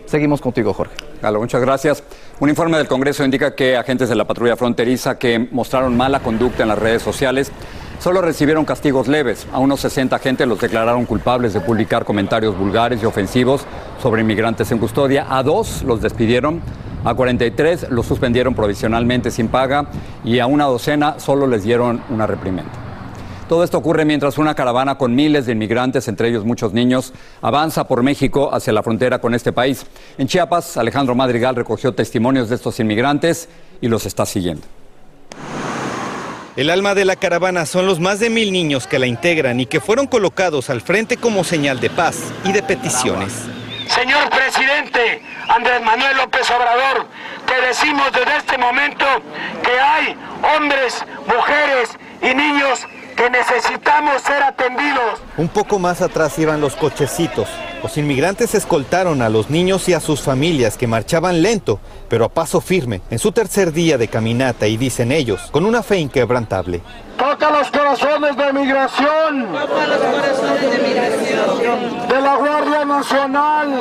Seguimos 0.09 0.41
contigo, 0.41 0.73
Jorge. 0.73 0.95
Muchas 1.39 1.61
gracias. 1.61 2.03
Un 2.41 2.49
informe 2.49 2.79
del 2.79 2.89
Congreso 2.89 3.25
indica 3.25 3.55
que 3.55 3.77
agentes 3.77 4.09
de 4.09 4.15
la 4.15 4.25
patrulla 4.25 4.57
fronteriza 4.57 5.19
que 5.19 5.39
mostraron 5.51 5.97
mala 5.97 6.21
conducta 6.21 6.63
en 6.63 6.71
las 6.71 6.79
redes 6.79 7.03
sociales 7.03 7.53
solo 7.99 8.23
recibieron 8.23 8.65
castigos 8.65 9.07
leves. 9.07 9.47
A 9.53 9.59
unos 9.59 9.81
60 9.81 10.17
agentes 10.17 10.49
los 10.49 10.61
declararon 10.61 11.05
culpables 11.05 11.53
de 11.53 11.61
publicar 11.61 12.07
comentarios 12.07 12.57
vulgares 12.57 13.03
y 13.03 13.07
ofensivos 13.07 13.67
sobre 14.01 14.23
inmigrantes 14.23 14.71
en 14.73 14.79
custodia. 14.79 15.27
A 15.29 15.43
dos 15.43 15.83
los 15.83 16.01
despidieron. 16.01 16.63
A 17.05 17.15
43 17.15 17.91
los 17.91 18.07
suspendieron 18.07 18.55
provisionalmente 18.55 19.31
sin 19.31 19.49
paga 19.49 19.89
y 20.25 20.39
a 20.39 20.47
una 20.47 20.65
docena 20.65 21.21
solo 21.21 21.47
les 21.47 21.65
dieron 21.65 22.03
una 22.09 22.27
reprimenda. 22.27 22.88
Todo 23.49 23.65
esto 23.65 23.79
ocurre 23.79 24.05
mientras 24.05 24.37
una 24.37 24.55
caravana 24.55 24.99
con 24.99 25.15
miles 25.15 25.47
de 25.47 25.53
inmigrantes, 25.53 26.07
entre 26.07 26.29
ellos 26.29 26.45
muchos 26.45 26.75
niños, 26.75 27.15
avanza 27.41 27.89
por 27.89 28.03
México 28.03 28.51
hacia 28.53 28.75
la 28.75 28.83
frontera 28.83 29.21
con 29.21 29.35
este 29.35 29.53
país. 29.53 29.87
En 30.19 30.29
Chiapas, 30.29 30.77
Alejandro 30.77 31.15
Madrigal 31.15 31.57
recogió 31.57 31.95
testimonios 31.95 32.51
de 32.51 32.57
estos 32.57 32.79
inmigrantes 32.79 33.49
y 33.81 33.89
los 33.89 34.05
está 34.05 34.27
siguiendo. 34.27 34.67
El 36.57 36.69
alma 36.69 36.95
de 36.95 37.07
la 37.07 37.17
caravana 37.17 37.65
son 37.65 37.87
los 37.87 38.01
más 38.01 38.21
de 38.21 38.29
mil 38.29 38.53
niños 38.53 38.87
que 38.87 38.99
la 38.99 39.07
integran 39.07 39.61
y 39.61 39.67
que 39.67 39.81
fueron 39.81 40.09
colocados 40.09 40.69
al 40.69 40.83
frente 40.83 41.17
como 41.17 41.43
señal 41.43 41.81
de 41.81 41.89
paz 41.89 42.19
y 42.45 42.53
de 42.53 42.63
peticiones. 42.63 43.33
Señor 43.87 44.29
presidente 44.29 45.23
Andrés 45.49 45.81
Manuel 45.83 46.19
López 46.19 46.51
Obrador, 46.51 47.07
te 47.47 47.67
decimos 47.67 48.13
desde 48.13 48.37
este 48.37 48.59
momento 48.59 49.07
que 49.63 49.81
hay 49.81 50.15
hombres, 50.55 51.03
mujeres 51.27 51.97
y 52.21 52.35
niños 52.35 52.87
que 53.19 53.29
necesitamos 53.31 54.23
ser 54.23 54.41
atendidos. 54.45 55.21
Un 55.37 55.49
poco 55.49 55.81
más 55.81 56.01
atrás 56.03 56.39
iban 56.39 56.61
los 56.61 56.77
cochecitos. 56.77 57.49
Los 57.83 57.99
inmigrantes 57.99 58.55
escoltaron 58.55 59.23
a 59.23 59.29
los 59.29 59.51
niños 59.51 59.89
y 59.89 59.95
a 59.95 60.01
sus 60.01 60.21
familias 60.23 60.77
que 60.77 60.87
marchaban 60.87 61.43
lento, 61.43 61.81
pero 62.09 62.25
a 62.25 62.29
paso 62.29 62.61
firme, 62.61 63.01
en 63.11 63.19
su 63.19 63.33
tercer 63.33 63.73
día 63.73 63.99
de 63.99 64.07
caminata 64.07 64.69
y 64.69 64.77
dicen 64.77 65.11
ellos, 65.11 65.49
con 65.51 65.65
una 65.65 65.83
fe 65.83 65.99
inquebrantable. 65.99 66.81
Toca 67.17 67.51
los 67.51 67.69
corazones 67.73 68.37
de 68.37 68.53
migración. 68.53 69.53
Toca 69.53 69.87
los 69.87 69.99
corazones 69.99 70.71
de 70.71 70.89
migración. 70.89 72.09
De 72.09 72.21
la 72.21 72.37
Guardia 72.37 72.85
Nacional. 72.85 73.81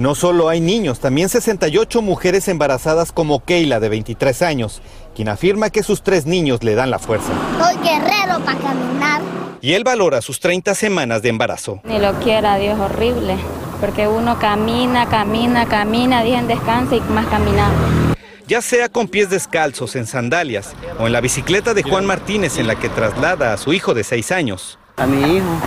No 0.00 0.14
solo 0.14 0.48
hay 0.48 0.62
niños, 0.62 0.98
también 0.98 1.28
68 1.28 2.00
mujeres 2.00 2.48
embarazadas 2.48 3.12
como 3.12 3.44
Keila 3.44 3.80
de 3.80 3.90
23 3.90 4.40
años, 4.40 4.80
quien 5.14 5.28
afirma 5.28 5.68
que 5.68 5.82
sus 5.82 6.02
tres 6.02 6.24
niños 6.24 6.64
le 6.64 6.74
dan 6.74 6.88
la 6.88 6.98
fuerza. 6.98 7.30
Soy 7.58 7.76
guerrero 7.84 8.42
para 8.42 8.58
caminar. 8.60 9.20
Y 9.60 9.74
él 9.74 9.84
valora 9.84 10.22
sus 10.22 10.40
30 10.40 10.74
semanas 10.74 11.20
de 11.20 11.28
embarazo. 11.28 11.82
Ni 11.84 11.98
lo 11.98 12.14
quiera, 12.14 12.56
Dios, 12.56 12.80
horrible. 12.80 13.36
Porque 13.78 14.08
uno 14.08 14.38
camina, 14.38 15.06
camina, 15.06 15.66
camina, 15.66 16.24
día 16.24 16.38
en 16.38 16.48
descanso 16.48 16.96
y 16.96 17.00
más 17.12 17.26
caminamos. 17.26 18.16
Ya 18.48 18.62
sea 18.62 18.88
con 18.88 19.06
pies 19.06 19.28
descalzos, 19.28 19.96
en 19.96 20.06
sandalias 20.06 20.72
o 20.98 21.08
en 21.08 21.12
la 21.12 21.20
bicicleta 21.20 21.74
de 21.74 21.82
Juan 21.82 22.06
Martínez 22.06 22.56
en 22.56 22.68
la 22.68 22.76
que 22.76 22.88
traslada 22.88 23.52
a 23.52 23.58
su 23.58 23.74
hijo 23.74 23.92
de 23.92 24.02
6 24.02 24.32
años. 24.32 24.78
A 24.96 25.04
mi 25.04 25.36
hijo 25.36 25.60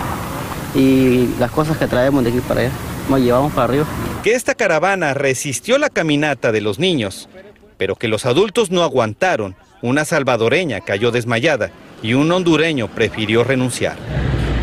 y 0.74 1.30
las 1.38 1.52
cosas 1.52 1.78
que 1.78 1.86
traemos 1.86 2.24
de 2.24 2.32
aquí 2.32 2.40
para 2.40 2.62
allá, 2.62 2.72
nos 3.10 3.20
llevamos 3.20 3.54
para 3.54 3.66
arriba. 3.66 3.86
Que 4.24 4.34
esta 4.34 4.56
caravana 4.56 5.14
resistió 5.14 5.78
la 5.78 5.90
caminata 5.90 6.52
de 6.52 6.62
los 6.62 6.80
niños, 6.80 7.30
pero 7.78 7.96
que 7.96 8.08
los 8.08 8.26
adultos 8.26 8.72
no 8.72 8.84
aguantaron. 8.84 9.56
Una 9.82 10.06
salvadoreña 10.06 10.80
cayó 10.82 11.12
desmayada 11.12 11.72
y 12.02 12.14
un 12.14 12.32
hondureño 12.32 12.88
prefirió 12.88 13.44
renunciar. 13.44 13.98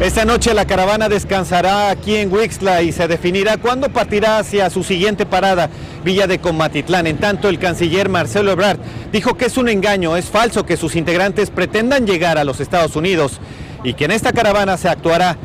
Esta 0.01 0.25
noche 0.25 0.55
la 0.55 0.65
caravana 0.65 1.11
descansará 1.11 1.91
aquí 1.91 2.17
en 2.17 2.33
Wixla 2.33 2.81
y 2.81 2.91
se 2.91 3.07
definirá 3.07 3.59
cuándo 3.59 3.91
partirá 3.91 4.39
hacia 4.39 4.71
su 4.71 4.83
siguiente 4.83 5.27
parada, 5.27 5.69
Villa 6.03 6.27
de 6.27 6.39
Comatitlán. 6.39 7.07
En 7.07 7.19
tanto, 7.19 7.51
el 7.51 7.59
canciller 7.59 8.09
Marcelo 8.09 8.51
Ebrard 8.51 8.79
dijo 9.13 9.37
que 9.37 9.45
es 9.45 9.59
un 9.59 9.69
engaño, 9.69 10.17
es 10.17 10.25
falso 10.25 10.65
que 10.65 10.79
sus 10.79 10.97
integrantes 10.97 11.51
pretendan 11.51 12.07
llegar 12.07 12.39
a 12.39 12.45
los 12.45 12.61
Estados 12.61 12.97
Unidos 12.97 13.41
y 13.85 13.93
que 13.93 14.07
en 14.07 14.13
esta 14.13 14.33
caravana 14.33 14.79
se 14.79 14.89
actuará 14.89 15.37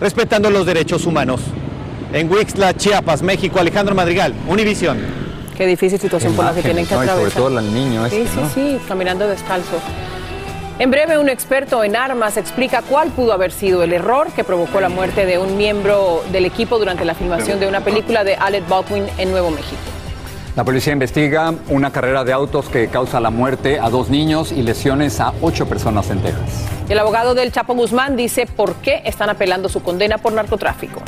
respetando 0.00 0.50
los 0.50 0.66
derechos 0.66 1.06
humanos. 1.06 1.40
En 2.12 2.30
Wixla, 2.30 2.74
Chiapas, 2.74 3.22
México, 3.22 3.60
Alejandro 3.60 3.94
Madrigal, 3.94 4.34
Univisión. 4.48 4.98
Qué 5.56 5.66
difícil 5.66 6.00
situación 6.00 6.32
por 6.34 6.44
la 6.44 6.54
que 6.54 6.62
tienen 6.62 6.86
que 6.86 6.94
No, 6.94 7.02
y 7.04 7.08
atravesar. 7.08 7.32
sobre 7.32 7.48
todo 7.50 7.58
el 7.60 7.72
niño 7.74 8.04
este, 8.06 8.24
Sí, 8.24 8.30
sí, 8.34 8.40
¿no? 8.40 8.48
sí, 8.50 8.80
caminando 8.88 9.28
descalzo. 9.28 9.78
En 10.78 10.90
breve, 10.90 11.18
un 11.18 11.28
experto 11.28 11.84
en 11.84 11.94
armas 11.94 12.36
explica 12.38 12.80
cuál 12.82 13.10
pudo 13.10 13.34
haber 13.34 13.52
sido 13.52 13.82
el 13.82 13.92
error 13.92 14.28
que 14.32 14.42
provocó 14.44 14.80
la 14.80 14.88
muerte 14.88 15.26
de 15.26 15.38
un 15.38 15.56
miembro 15.58 16.22
del 16.32 16.46
equipo 16.46 16.78
durante 16.78 17.04
la 17.04 17.14
filmación 17.14 17.60
de 17.60 17.68
una 17.68 17.82
película 17.82 18.24
de 18.24 18.34
Alec 18.34 18.66
Baldwin 18.66 19.04
en 19.18 19.30
Nuevo 19.30 19.50
México. 19.50 19.76
La 20.56 20.64
policía 20.64 20.94
investiga 20.94 21.54
una 21.68 21.92
carrera 21.92 22.24
de 22.24 22.32
autos 22.32 22.68
que 22.70 22.88
causa 22.88 23.20
la 23.20 23.30
muerte 23.30 23.78
a 23.78 23.88
dos 23.90 24.08
niños 24.08 24.50
y 24.52 24.62
lesiones 24.62 25.20
a 25.20 25.32
ocho 25.42 25.66
personas 25.68 26.10
en 26.10 26.20
Texas. 26.22 26.64
El 26.88 26.98
abogado 26.98 27.34
del 27.34 27.52
Chapo 27.52 27.74
Guzmán 27.74 28.16
dice 28.16 28.46
por 28.46 28.74
qué 28.76 29.02
están 29.04 29.28
apelando 29.30 29.68
su 29.68 29.82
condena 29.82 30.18
por 30.18 30.32
narcotráfico. 30.32 31.02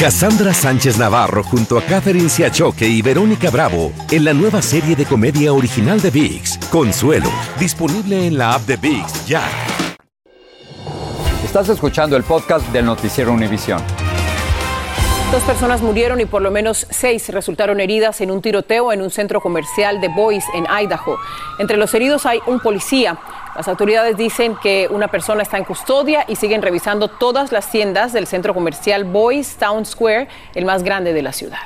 Cassandra 0.00 0.54
Sánchez 0.54 0.96
Navarro 0.96 1.42
junto 1.44 1.76
a 1.76 1.82
Catherine 1.82 2.30
Siachoque 2.30 2.88
y 2.88 3.02
Verónica 3.02 3.50
Bravo 3.50 3.92
en 4.10 4.24
la 4.24 4.32
nueva 4.32 4.62
serie 4.62 4.96
de 4.96 5.04
comedia 5.04 5.52
original 5.52 6.00
de 6.00 6.08
VIX, 6.08 6.56
Consuelo, 6.70 7.30
disponible 7.58 8.26
en 8.26 8.38
la 8.38 8.54
app 8.54 8.62
de 8.62 8.78
VIX 8.78 9.26
ya. 9.26 9.42
Estás 11.44 11.68
escuchando 11.68 12.16
el 12.16 12.22
podcast 12.22 12.66
del 12.68 12.86
noticiero 12.86 13.30
Univisión. 13.30 13.82
Dos 15.32 15.42
personas 15.42 15.82
murieron 15.82 16.18
y 16.18 16.24
por 16.24 16.40
lo 16.40 16.50
menos 16.50 16.86
seis 16.88 17.28
resultaron 17.28 17.78
heridas 17.78 18.22
en 18.22 18.30
un 18.30 18.40
tiroteo 18.40 18.92
en 18.92 19.02
un 19.02 19.10
centro 19.10 19.42
comercial 19.42 20.00
de 20.00 20.08
Boise, 20.08 20.48
en 20.54 20.64
Idaho. 20.64 21.18
Entre 21.58 21.76
los 21.76 21.92
heridos 21.92 22.24
hay 22.24 22.40
un 22.46 22.58
policía. 22.60 23.18
Las 23.60 23.68
autoridades 23.68 24.16
dicen 24.16 24.56
que 24.56 24.88
una 24.90 25.08
persona 25.08 25.42
está 25.42 25.58
en 25.58 25.64
custodia 25.64 26.24
y 26.26 26.36
siguen 26.36 26.62
revisando 26.62 27.08
todas 27.08 27.52
las 27.52 27.70
tiendas 27.70 28.14
del 28.14 28.26
centro 28.26 28.54
comercial 28.54 29.04
Boise 29.04 29.58
Town 29.58 29.84
Square, 29.84 30.28
el 30.54 30.64
más 30.64 30.82
grande 30.82 31.12
de 31.12 31.20
la 31.20 31.34
ciudad. 31.34 31.58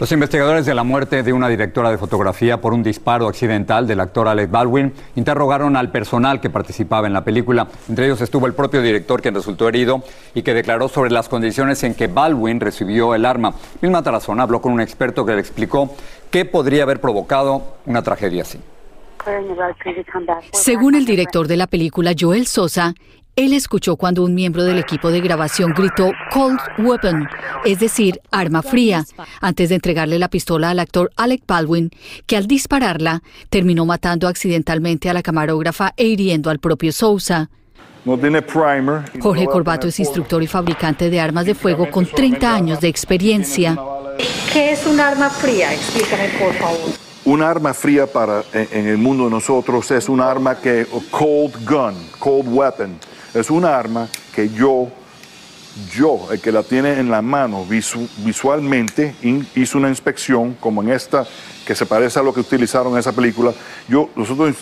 Los 0.00 0.10
investigadores 0.12 0.64
de 0.64 0.74
la 0.74 0.84
muerte 0.84 1.22
de 1.22 1.34
una 1.34 1.50
directora 1.50 1.90
de 1.90 1.98
fotografía 1.98 2.62
por 2.62 2.72
un 2.72 2.82
disparo 2.82 3.28
accidental 3.28 3.86
del 3.86 4.00
actor 4.00 4.28
Alec 4.28 4.50
Baldwin 4.50 4.94
interrogaron 5.14 5.76
al 5.76 5.90
personal 5.90 6.40
que 6.40 6.48
participaba 6.48 7.06
en 7.06 7.12
la 7.12 7.22
película. 7.22 7.68
Entre 7.86 8.06
ellos 8.06 8.22
estuvo 8.22 8.46
el 8.46 8.54
propio 8.54 8.80
director 8.80 9.20
quien 9.20 9.34
resultó 9.34 9.68
herido 9.68 10.02
y 10.32 10.40
que 10.40 10.54
declaró 10.54 10.88
sobre 10.88 11.10
las 11.10 11.28
condiciones 11.28 11.84
en 11.84 11.92
que 11.96 12.06
Baldwin 12.06 12.60
recibió 12.60 13.14
el 13.14 13.26
arma. 13.26 13.52
Vilma 13.82 14.02
Tarazona 14.02 14.44
habló 14.44 14.62
con 14.62 14.72
un 14.72 14.80
experto 14.80 15.26
que 15.26 15.34
le 15.34 15.40
explicó 15.40 15.94
qué 16.30 16.46
podría 16.46 16.84
haber 16.84 17.02
provocado 17.02 17.76
una 17.84 18.00
tragedia 18.00 18.40
así. 18.40 18.58
Según 20.52 20.94
el 20.94 21.04
director 21.04 21.48
de 21.48 21.56
la 21.56 21.66
película, 21.66 22.14
Joel 22.18 22.46
Sosa, 22.46 22.94
él 23.38 23.52
escuchó 23.52 23.94
cuando 23.94 24.24
un 24.24 24.34
miembro 24.34 24.64
del 24.64 24.78
equipo 24.78 25.12
de 25.12 25.20
grabación 25.20 25.72
gritó 25.72 26.10
Cold 26.32 26.58
Weapon, 26.78 27.28
es 27.64 27.78
decir, 27.78 28.20
arma 28.32 28.62
fría, 28.62 29.04
antes 29.40 29.68
de 29.68 29.76
entregarle 29.76 30.18
la 30.18 30.28
pistola 30.28 30.70
al 30.70 30.80
actor 30.80 31.12
Alec 31.14 31.42
Baldwin, 31.46 31.90
que 32.26 32.36
al 32.36 32.48
dispararla 32.48 33.22
terminó 33.48 33.86
matando 33.86 34.26
accidentalmente 34.26 35.08
a 35.08 35.12
la 35.14 35.22
camarógrafa 35.22 35.92
e 35.96 36.06
hiriendo 36.06 36.50
al 36.50 36.58
propio 36.58 36.90
Sousa. 36.90 37.48
No 38.04 38.18
tiene 38.18 38.42
primer. 38.42 39.04
y 39.14 39.18
no 39.18 39.22
Jorge 39.22 39.46
Corbato 39.46 39.86
es 39.86 40.00
instructor 40.00 40.42
y 40.42 40.48
fabricante 40.48 41.08
de 41.08 41.20
armas 41.20 41.46
de 41.46 41.54
fuego 41.54 41.88
con 41.90 42.06
30 42.06 42.52
años 42.52 42.80
de 42.80 42.88
experiencia. 42.88 43.78
¿Qué 44.52 44.72
es 44.72 44.84
un 44.84 44.98
arma 44.98 45.30
fría? 45.30 45.72
Explícame, 45.72 46.28
por 46.40 46.54
favor. 46.54 47.07
Un 47.28 47.42
arma 47.42 47.74
fría 47.74 48.06
para 48.06 48.42
en, 48.54 48.86
el 48.86 48.96
mundo 48.96 49.24
de 49.24 49.30
nosotros 49.30 49.90
es 49.90 50.08
un 50.08 50.18
arma 50.18 50.56
que 50.58 50.86
cold 51.10 51.54
gun, 51.68 51.94
cold 52.18 52.48
weapon. 52.48 52.98
Es 53.34 53.50
un 53.50 53.66
arma 53.66 54.08
que 54.34 54.48
yo, 54.48 54.88
yo, 55.94 56.26
el 56.32 56.40
que 56.40 56.50
la 56.50 56.62
tiene 56.62 56.98
en 56.98 57.10
la 57.10 57.20
mano 57.20 57.66
visu- 57.68 58.08
visualmente, 58.24 59.14
in- 59.22 59.46
hizo 59.54 59.76
una 59.76 59.90
inspección 59.90 60.56
como 60.58 60.82
en 60.82 60.88
esta 60.88 61.26
que 61.66 61.74
se 61.74 61.84
parece 61.84 62.18
a 62.18 62.22
lo 62.22 62.32
que 62.32 62.40
utilizaron 62.40 62.94
en 62.94 63.00
esa 63.00 63.12
película. 63.12 63.52
Yo, 63.88 64.08
nosotros 64.16 64.56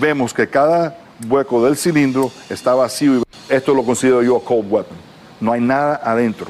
vemos 0.00 0.34
que 0.34 0.48
cada 0.48 0.98
hueco 1.28 1.64
del 1.64 1.76
cilindro 1.76 2.32
está 2.50 2.74
vacío 2.74 3.18
y 3.18 3.22
esto 3.48 3.72
lo 3.72 3.84
considero 3.84 4.24
yo 4.24 4.40
cold 4.40 4.66
weapon. 4.72 4.96
No 5.40 5.52
hay 5.52 5.60
nada 5.60 6.00
adentro. 6.02 6.48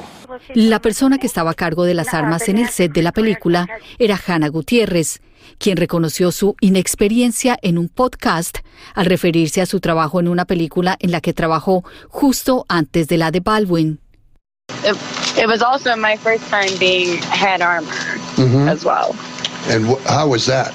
La 0.53 0.79
persona 0.81 1.17
que 1.17 1.27
estaba 1.27 1.51
a 1.51 1.53
cargo 1.55 1.83
de 1.85 1.93
las 1.93 2.13
armas 2.13 2.47
en 2.49 2.57
el 2.57 2.69
set 2.69 2.91
de 2.93 3.01
la 3.01 3.11
película 3.11 3.67
era 3.99 4.19
Hannah 4.25 4.49
Gutiérrez, 4.49 5.19
quien 5.57 5.77
reconoció 5.77 6.31
su 6.31 6.55
inexperiencia 6.61 7.57
en 7.61 7.77
un 7.77 7.89
podcast 7.89 8.57
al 8.95 9.05
referirse 9.05 9.61
a 9.61 9.65
su 9.65 9.79
trabajo 9.79 10.19
en 10.19 10.27
una 10.27 10.45
película 10.45 10.97
en 10.99 11.11
la 11.11 11.21
que 11.21 11.33
trabajó 11.33 11.83
justo 12.09 12.65
antes 12.67 13.07
de 13.07 13.17
la 13.17 13.31
de 13.31 13.39
Baldwin. 13.39 13.99
It, 14.83 14.95
it 15.37 15.47
was 15.47 15.61
also 15.61 15.95
my 15.95 16.17
first 16.17 16.43
time 16.49 16.77
being 16.79 17.17
head 17.31 17.61
armor 17.61 17.93
Mhm. 18.37 18.67
as 18.69 18.83
well. 18.83 19.15
And 19.69 19.85
how 20.07 20.29
was 20.29 20.45
that? 20.47 20.71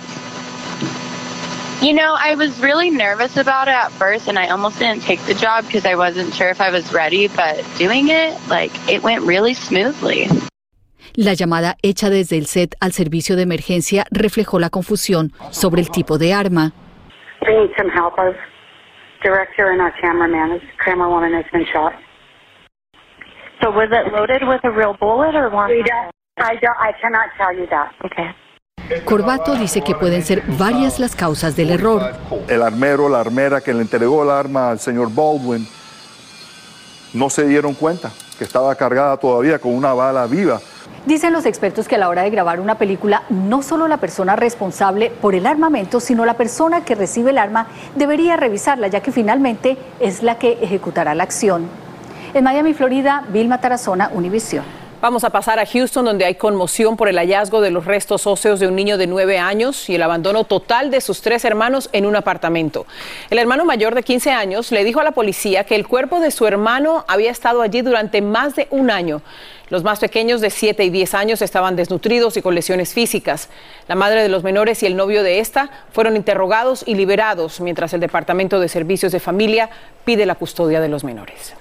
You 1.83 1.93
know, 1.93 2.15
I 2.17 2.37
was 2.37 2.61
really 2.61 2.91
nervous 2.91 3.37
about 3.37 3.67
it 3.67 3.75
at 3.75 3.91
first, 3.91 4.29
and 4.29 4.39
I 4.39 4.51
almost 4.51 4.79
didn't 4.79 5.03
take 5.03 5.21
the 5.27 5.35
job 5.35 5.67
because 5.67 5.85
I 5.85 5.97
wasn't 5.97 6.33
sure 6.33 6.49
if 6.49 6.61
I 6.61 6.71
was 6.71 6.93
ready. 6.93 7.27
But 7.27 7.65
doing 7.77 8.07
it, 8.09 8.39
like, 8.49 8.71
it 8.89 9.03
went 9.03 9.25
really 9.25 9.53
smoothly. 9.53 10.29
La 11.17 11.33
llamada 11.35 11.77
hecha 11.83 12.09
desde 12.09 12.39
el 12.39 12.47
set 12.47 12.77
al 12.81 12.93
servicio 12.93 13.35
de 13.35 13.43
emergencia 13.43 14.07
reflejó 14.13 14.61
la 14.61 14.71
confusión 14.71 15.33
sobre 15.51 15.81
el 15.81 15.91
tipo 15.91 16.19
de 16.19 16.33
arma. 16.33 16.73
We 17.45 17.53
need 17.53 17.75
some 17.77 17.91
help. 17.91 18.17
Our 18.17 18.37
director 19.25 19.73
and 19.73 19.81
our 19.81 19.93
cameraman, 20.01 20.51
this 20.51 20.63
camerawoman 20.87 21.35
has 21.35 21.51
been 21.51 21.67
shot. 21.73 21.95
So 23.61 23.73
was 23.73 23.89
it 23.91 24.13
loaded 24.13 24.47
with 24.47 24.61
a 24.63 24.71
real 24.71 24.95
bullet 25.01 25.35
or 25.35 25.51
one? 25.51 25.73
I 26.39 26.55
don't, 26.55 26.77
I 26.79 26.93
cannot 27.03 27.31
tell 27.37 27.53
you 27.53 27.67
that. 27.71 27.93
Okay. 28.05 28.31
Corbato 29.05 29.55
dice 29.55 29.83
que 29.83 29.95
pueden 29.95 30.25
ser 30.25 30.43
varias 30.59 30.99
las 30.99 31.17
causas 31.17 31.57
del 31.57 31.71
error. 31.71 32.15
El 32.49 32.63
armero, 32.63 33.09
la 33.09 33.21
armera 33.21 33.61
que 33.61 33.73
le 33.73 33.83
entregó 33.83 34.23
el 34.23 34.31
arma 34.31 34.71
al 34.71 34.81
señor 34.81 35.09
Baldwin, 35.13 35.67
no 37.15 37.31
se 37.31 37.47
dieron 37.47 37.75
cuenta 37.75 38.11
que 38.39 38.45
estaba 38.45 38.75
cargada 38.75 39.17
todavía 39.17 39.59
con 39.59 39.75
una 39.75 39.93
bala 39.93 40.27
viva. 40.27 40.61
Dicen 41.07 41.33
los 41.33 41.47
expertos 41.47 41.89
que 41.89 41.97
a 41.97 41.99
la 41.99 42.09
hora 42.09 42.23
de 42.23 42.31
grabar 42.31 42.61
una 42.61 42.79
película, 42.79 43.25
no 43.29 43.63
solo 43.63 43.89
la 43.89 43.97
persona 43.97 44.37
responsable 44.37 45.11
por 45.11 45.35
el 45.35 45.47
armamento, 45.47 45.99
sino 45.99 46.25
la 46.25 46.35
persona 46.35 46.85
que 46.85 46.95
recibe 46.95 47.31
el 47.31 47.39
arma 47.39 47.67
debería 47.97 48.37
revisarla, 48.37 48.87
ya 48.87 49.01
que 49.01 49.11
finalmente 49.11 49.77
es 49.99 50.23
la 50.23 50.39
que 50.39 50.59
ejecutará 50.63 51.15
la 51.15 51.25
acción. 51.25 51.67
En 52.35 52.45
Miami, 52.45 52.73
Florida, 52.73 53.25
Vilma 53.29 53.61
Tarazona, 53.61 54.11
Univisión. 54.15 54.82
Vamos 55.03 55.25
a 55.25 55.31
pasar 55.31 55.59
a 55.59 55.67
Houston, 55.67 56.05
donde 56.05 56.25
hay 56.25 56.37
conmoción 56.37 56.97
por 56.97 57.09
el 57.09 57.19
hallazgo 57.19 57.61
de 57.61 57.73
los 57.73 57.87
restos 57.87 58.25
óseos 58.25 58.61
de 58.61 58.69
un 58.69 58.77
niño 58.77 58.99
de 58.99 59.09
nueve 59.09 59.37
años 59.37 59.89
y 59.89 59.97
el 59.97 60.03
abandono 60.05 60.45
total 60.45 60.93
de 60.93 61.01
sus 61.01 61.23
tres 61.23 61.45
hermanos 61.45 61.91
en 61.93 62.07
un 62.07 62.15
apartamento. 62.15 62.87
El 63.29 63.39
hermano 63.39 63.65
mayor 63.65 63.97
de 63.97 64.05
15 64.05 64.31
años 64.31 64.71
le 64.71 64.85
dijo 64.85 65.01
a 65.01 65.03
la 65.03 65.11
policía 65.11 65.65
que 65.65 65.75
el 65.75 65.89
cuerpo 65.89 66.21
de 66.21 66.31
su 66.31 66.47
hermano 66.47 67.05
había 67.09 67.33
estado 67.33 67.63
allí 67.63 67.83
durante 67.83 68.23
más 68.23 68.55
de 68.55 68.69
un 68.71 68.93
año. 68.93 69.23
Los 69.71 69.83
más 69.83 69.99
pequeños 69.99 70.41
de 70.41 70.51
7 70.51 70.85
y 70.85 70.91
10 70.91 71.15
años 71.15 71.43
estaban 71.43 71.75
desnutridos 71.75 72.37
y 72.37 72.43
con 72.43 72.55
lesiones 72.55 72.95
físicas. 72.95 73.49
La 73.89 73.97
madre 73.97 74.23
de 74.23 74.29
los 74.29 74.45
menores 74.45 74.85
y 74.85 74.87
el 74.87 74.95
novio 74.95 75.25
de 75.25 75.41
esta 75.41 75.69
fueron 75.91 76.15
interrogados 76.15 76.85
y 76.87 76.95
liberados, 76.95 77.61
mientras 77.61 77.93
el 77.93 77.99
Departamento 77.99 78.61
de 78.61 78.69
Servicios 78.69 79.11
de 79.11 79.19
Familia 79.19 79.69
pide 80.05 80.27
la 80.27 80.37
custodia 80.37 80.81
de 80.81 80.89
los 80.89 81.03
menores. 81.03 81.57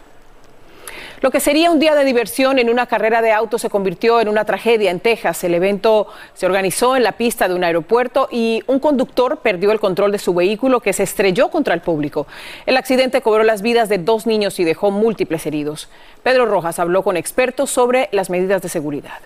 Lo 1.21 1.29
que 1.29 1.39
sería 1.39 1.69
un 1.69 1.77
día 1.77 1.93
de 1.93 2.03
diversión 2.03 2.57
en 2.57 2.67
una 2.67 2.88
carrera 2.88 3.21
de 3.21 3.31
autos 3.31 3.62
se 3.62 3.69
convirtió 3.69 4.19
en 4.19 4.27
una 4.27 4.43
tragedia 4.43 4.89
en 4.89 4.99
Texas. 4.99 5.43
El 5.43 5.53
evento 5.53 6.07
se 6.34 6.47
organizó 6.47 6.95
en 6.95 7.03
la 7.03 7.12
pista 7.12 7.47
de 7.47 7.53
un 7.53 7.63
aeropuerto 7.63 8.27
y 8.31 8.63
un 8.65 8.79
conductor 8.79 9.38
perdió 9.38 9.71
el 9.71 9.79
control 9.79 10.12
de 10.12 10.17
su 10.17 10.34
vehículo 10.34 10.79
que 10.79 10.93
se 10.93 11.03
estrelló 11.03 11.51
contra 11.51 11.75
el 11.75 11.81
público. 11.81 12.25
El 12.65 12.75
accidente 12.75 13.21
cobró 13.21 13.43
las 13.43 13.62
vidas 13.62 13.88
de 13.88 13.99
dos 13.99 14.25
niños 14.25 14.60
y 14.60 14.63
dejó 14.63 14.89
múltiples 14.89 15.45
heridos. 15.45 15.89
Pedro 16.23 16.47
Rojas 16.47 16.79
habló 16.79 17.03
con 17.03 17.15
expertos 17.17 17.69
sobre 17.69 18.10
las 18.12 18.31
medidas 18.31 18.63
de 18.63 18.69
seguridad. 18.69 19.19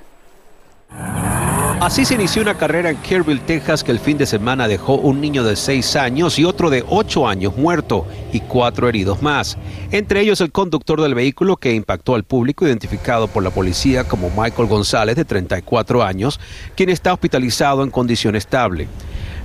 Así 0.90 2.06
se 2.06 2.16
inició 2.16 2.42
una 2.42 2.58
carrera 2.58 2.90
en 2.90 2.98
Kerrville, 2.98 3.42
Texas, 3.42 3.84
que 3.84 3.92
el 3.92 4.00
fin 4.00 4.18
de 4.18 4.26
semana 4.26 4.68
dejó 4.68 4.96
un 4.96 5.20
niño 5.20 5.44
de 5.44 5.56
6 5.56 5.98
años 5.98 6.40
y 6.40 6.46
otro 6.46 6.70
de 6.70 6.86
8 6.88 7.28
años 7.28 7.58
muerto 7.58 8.08
y 8.32 8.40
cuatro 8.40 8.88
heridos 8.88 9.22
más. 9.22 9.58
Entre 9.92 10.22
ellos 10.22 10.42
el 10.42 10.52
conductor 10.52 11.02
del 11.02 11.14
vehículo 11.14 11.58
que 11.58 11.74
impactó 11.74 12.16
al 12.16 12.24
público, 12.24 12.66
identificado 12.66 13.28
por 13.28 13.44
la 13.44 13.52
policía 13.52 14.06
como 14.06 14.30
Michael 14.30 14.68
González, 14.68 15.16
de 15.16 15.26
34 15.26 16.02
años, 16.02 16.40
quien 16.76 16.90
está 16.90 17.14
hospitalizado 17.14 17.84
en 17.84 17.92
condición 17.92 18.36
estable. 18.36 18.88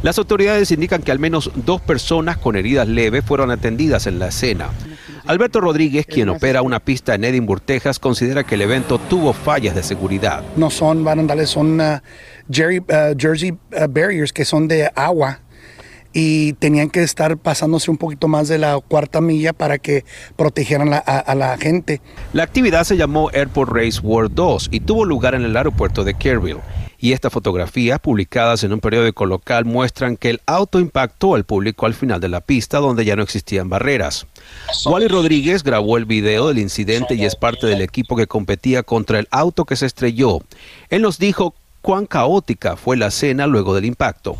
Las 0.02 0.16
autoridades 0.16 0.70
indican 0.70 1.02
que 1.02 1.12
al 1.12 1.18
menos 1.18 1.50
dos 1.54 1.80
personas 1.82 2.38
con 2.38 2.56
heridas 2.56 2.88
leves 2.88 3.24
fueron 3.24 3.50
atendidas 3.50 4.06
en 4.06 4.18
la 4.18 4.28
escena. 4.28 4.70
Alberto 5.26 5.60
Rodríguez, 5.60 6.06
quien 6.06 6.28
opera 6.28 6.62
una 6.62 6.80
pista 6.80 7.14
en 7.14 7.24
Edinburgh, 7.24 7.62
Texas, 7.62 7.98
considera 7.98 8.44
que 8.44 8.54
el 8.54 8.62
evento 8.62 8.98
tuvo 8.98 9.32
fallas 9.32 9.74
de 9.74 9.82
seguridad. 9.82 10.42
No 10.56 10.70
son 10.70 11.04
barandales, 11.04 11.50
son 11.50 11.80
uh, 11.80 11.98
jerry, 12.50 12.78
uh, 12.78 13.14
jersey 13.16 13.52
uh, 13.52 13.86
barriers 13.88 14.32
que 14.32 14.44
son 14.44 14.68
de 14.68 14.90
agua 14.94 15.40
y 16.12 16.54
tenían 16.54 16.90
que 16.90 17.02
estar 17.02 17.36
pasándose 17.36 17.90
un 17.90 17.96
poquito 17.96 18.26
más 18.26 18.48
de 18.48 18.58
la 18.58 18.78
cuarta 18.80 19.20
milla 19.20 19.52
para 19.52 19.78
que 19.78 20.04
protegieran 20.36 20.90
la, 20.90 21.02
a, 21.06 21.18
a, 21.18 21.34
la 21.34 21.56
gente. 21.56 22.00
La 22.32 22.42
actividad 22.42 22.84
se 22.84 22.96
llamó 22.96 23.30
Airport 23.32 23.72
Race 23.72 24.00
World 24.00 24.34
2 24.34 24.68
y 24.72 24.80
tuvo 24.80 25.04
lugar 25.04 25.34
en 25.34 25.42
el 25.42 25.56
aeropuerto 25.56 26.02
de 26.02 26.14
Kerrville. 26.14 26.60
Y 27.00 27.12
estas 27.12 27.32
fotografías 27.32 27.98
publicadas 27.98 28.62
en 28.62 28.72
un 28.74 28.80
periódico 28.80 29.24
local 29.24 29.64
muestran 29.64 30.18
que 30.18 30.30
el 30.30 30.40
auto 30.44 30.80
impactó 30.80 31.34
al 31.34 31.44
público 31.44 31.86
al 31.86 31.94
final 31.94 32.20
de 32.20 32.28
la 32.28 32.42
pista 32.42 32.78
donde 32.78 33.06
ya 33.06 33.16
no 33.16 33.22
existían 33.22 33.70
barreras. 33.70 34.26
Wally 34.84 35.08
Rodríguez 35.08 35.62
grabó 35.62 35.96
el 35.96 36.04
video 36.04 36.48
del 36.48 36.58
incidente 36.58 37.14
y 37.14 37.24
es 37.24 37.36
parte 37.36 37.66
del 37.66 37.80
equipo 37.80 38.16
que 38.16 38.26
competía 38.26 38.82
contra 38.82 39.18
el 39.18 39.28
auto 39.30 39.64
que 39.64 39.76
se 39.76 39.86
estrelló. 39.86 40.40
Él 40.90 41.00
nos 41.02 41.18
dijo 41.18 41.54
cuán 41.80 42.06
caótica 42.06 42.76
fue 42.76 42.96
la 42.96 43.06
escena 43.06 43.46
luego 43.46 43.74
del 43.74 43.86
impacto. 43.86 44.36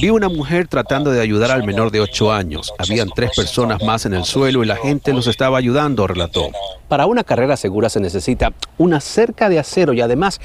Vi 0.00 0.10
una 0.10 0.28
mujer 0.28 0.68
tratando 0.68 1.10
de 1.10 1.20
ayudar 1.20 1.50
al 1.50 1.64
menor 1.64 1.90
de 1.90 2.00
8 2.00 2.32
años. 2.32 2.72
Habían 2.78 3.08
tres 3.14 3.30
personas 3.34 3.82
más 3.82 4.04
en 4.04 4.14
el 4.14 4.24
suelo 4.24 4.62
y 4.62 4.66
la 4.66 4.76
gente 4.76 5.12
los 5.12 5.26
estaba 5.26 5.58
ayudando, 5.58 6.06
relató. 6.06 6.50
Para 6.88 7.06
una 7.06 7.24
carrera 7.24 7.56
segura 7.56 7.88
se 7.88 8.00
necesita 8.00 8.52
una 8.76 9.00
cerca 9.00 9.48
de 9.48 9.58
acero 9.58 9.92
y 9.94 10.00
además 10.00 10.40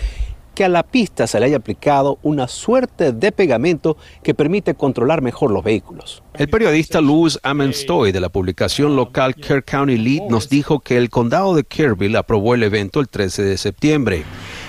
que 0.58 0.66
a 0.66 0.70
la 0.70 0.82
pista 0.82 1.28
se 1.28 1.40
le 1.40 1.46
haya 1.46 1.58
aplicado 1.58 2.18
una 2.24 2.48
suerte 2.48 3.12
de 3.12 3.32
pegamento 3.32 3.96
que 4.24 4.34
permite 4.34 4.74
controlar 4.74 5.22
mejor 5.22 5.52
los 5.52 5.64
vehículos. 5.64 6.24
El 6.34 6.50
periodista 6.50 7.00
Louis 7.00 7.38
Amenstoy 7.44 8.12
de 8.12 8.20
la 8.20 8.30
publicación 8.30 8.96
local 8.96 9.36
Kerr 9.36 9.64
County 9.64 9.98
Lead 9.98 10.24
nos 10.32 10.50
dijo 10.50 10.80
que 10.80 10.98
el 10.98 11.12
condado 11.12 11.54
de 11.54 11.64
Kerrville 11.64 12.18
aprobó 12.18 12.56
el 12.56 12.64
evento 12.64 13.00
el 13.00 13.08
13 13.08 13.44
de 13.44 13.58
septiembre. 13.58 14.24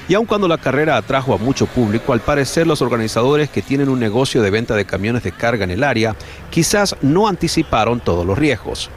Y 0.08 0.14
aun 0.14 0.24
cuando 0.24 0.48
la 0.48 0.56
carrera 0.56 0.96
atrajo 0.96 1.34
a 1.34 1.36
mucho 1.36 1.66
público, 1.66 2.14
al 2.14 2.20
parecer 2.20 2.66
los 2.66 2.80
organizadores 2.80 3.50
que 3.50 3.60
tienen 3.60 3.90
un 3.90 4.00
negocio 4.00 4.40
de 4.40 4.48
venta 4.48 4.74
de 4.74 4.86
camiones 4.86 5.22
de 5.22 5.32
carga 5.32 5.64
en 5.64 5.70
el 5.70 5.84
área 5.84 6.16
quizás 6.50 6.96
no 7.02 7.28
anticiparon 7.28 8.00
todos 8.00 8.24
los 8.24 8.38
riesgos. 8.38 8.90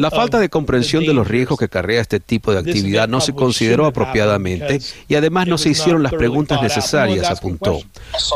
La 0.00 0.10
falta 0.10 0.38
de 0.38 0.48
comprensión 0.48 1.04
de 1.04 1.12
los 1.12 1.26
riesgos 1.26 1.58
que 1.58 1.68
carrea 1.68 2.00
este 2.00 2.20
tipo 2.20 2.52
de 2.52 2.60
actividad 2.60 3.08
no 3.08 3.20
se 3.20 3.32
consideró 3.32 3.86
apropiadamente 3.86 4.80
y 5.08 5.16
además 5.16 5.48
no 5.48 5.58
se 5.58 5.70
hicieron 5.70 6.04
las 6.04 6.12
preguntas 6.12 6.62
necesarias, 6.62 7.28
apuntó. 7.28 7.80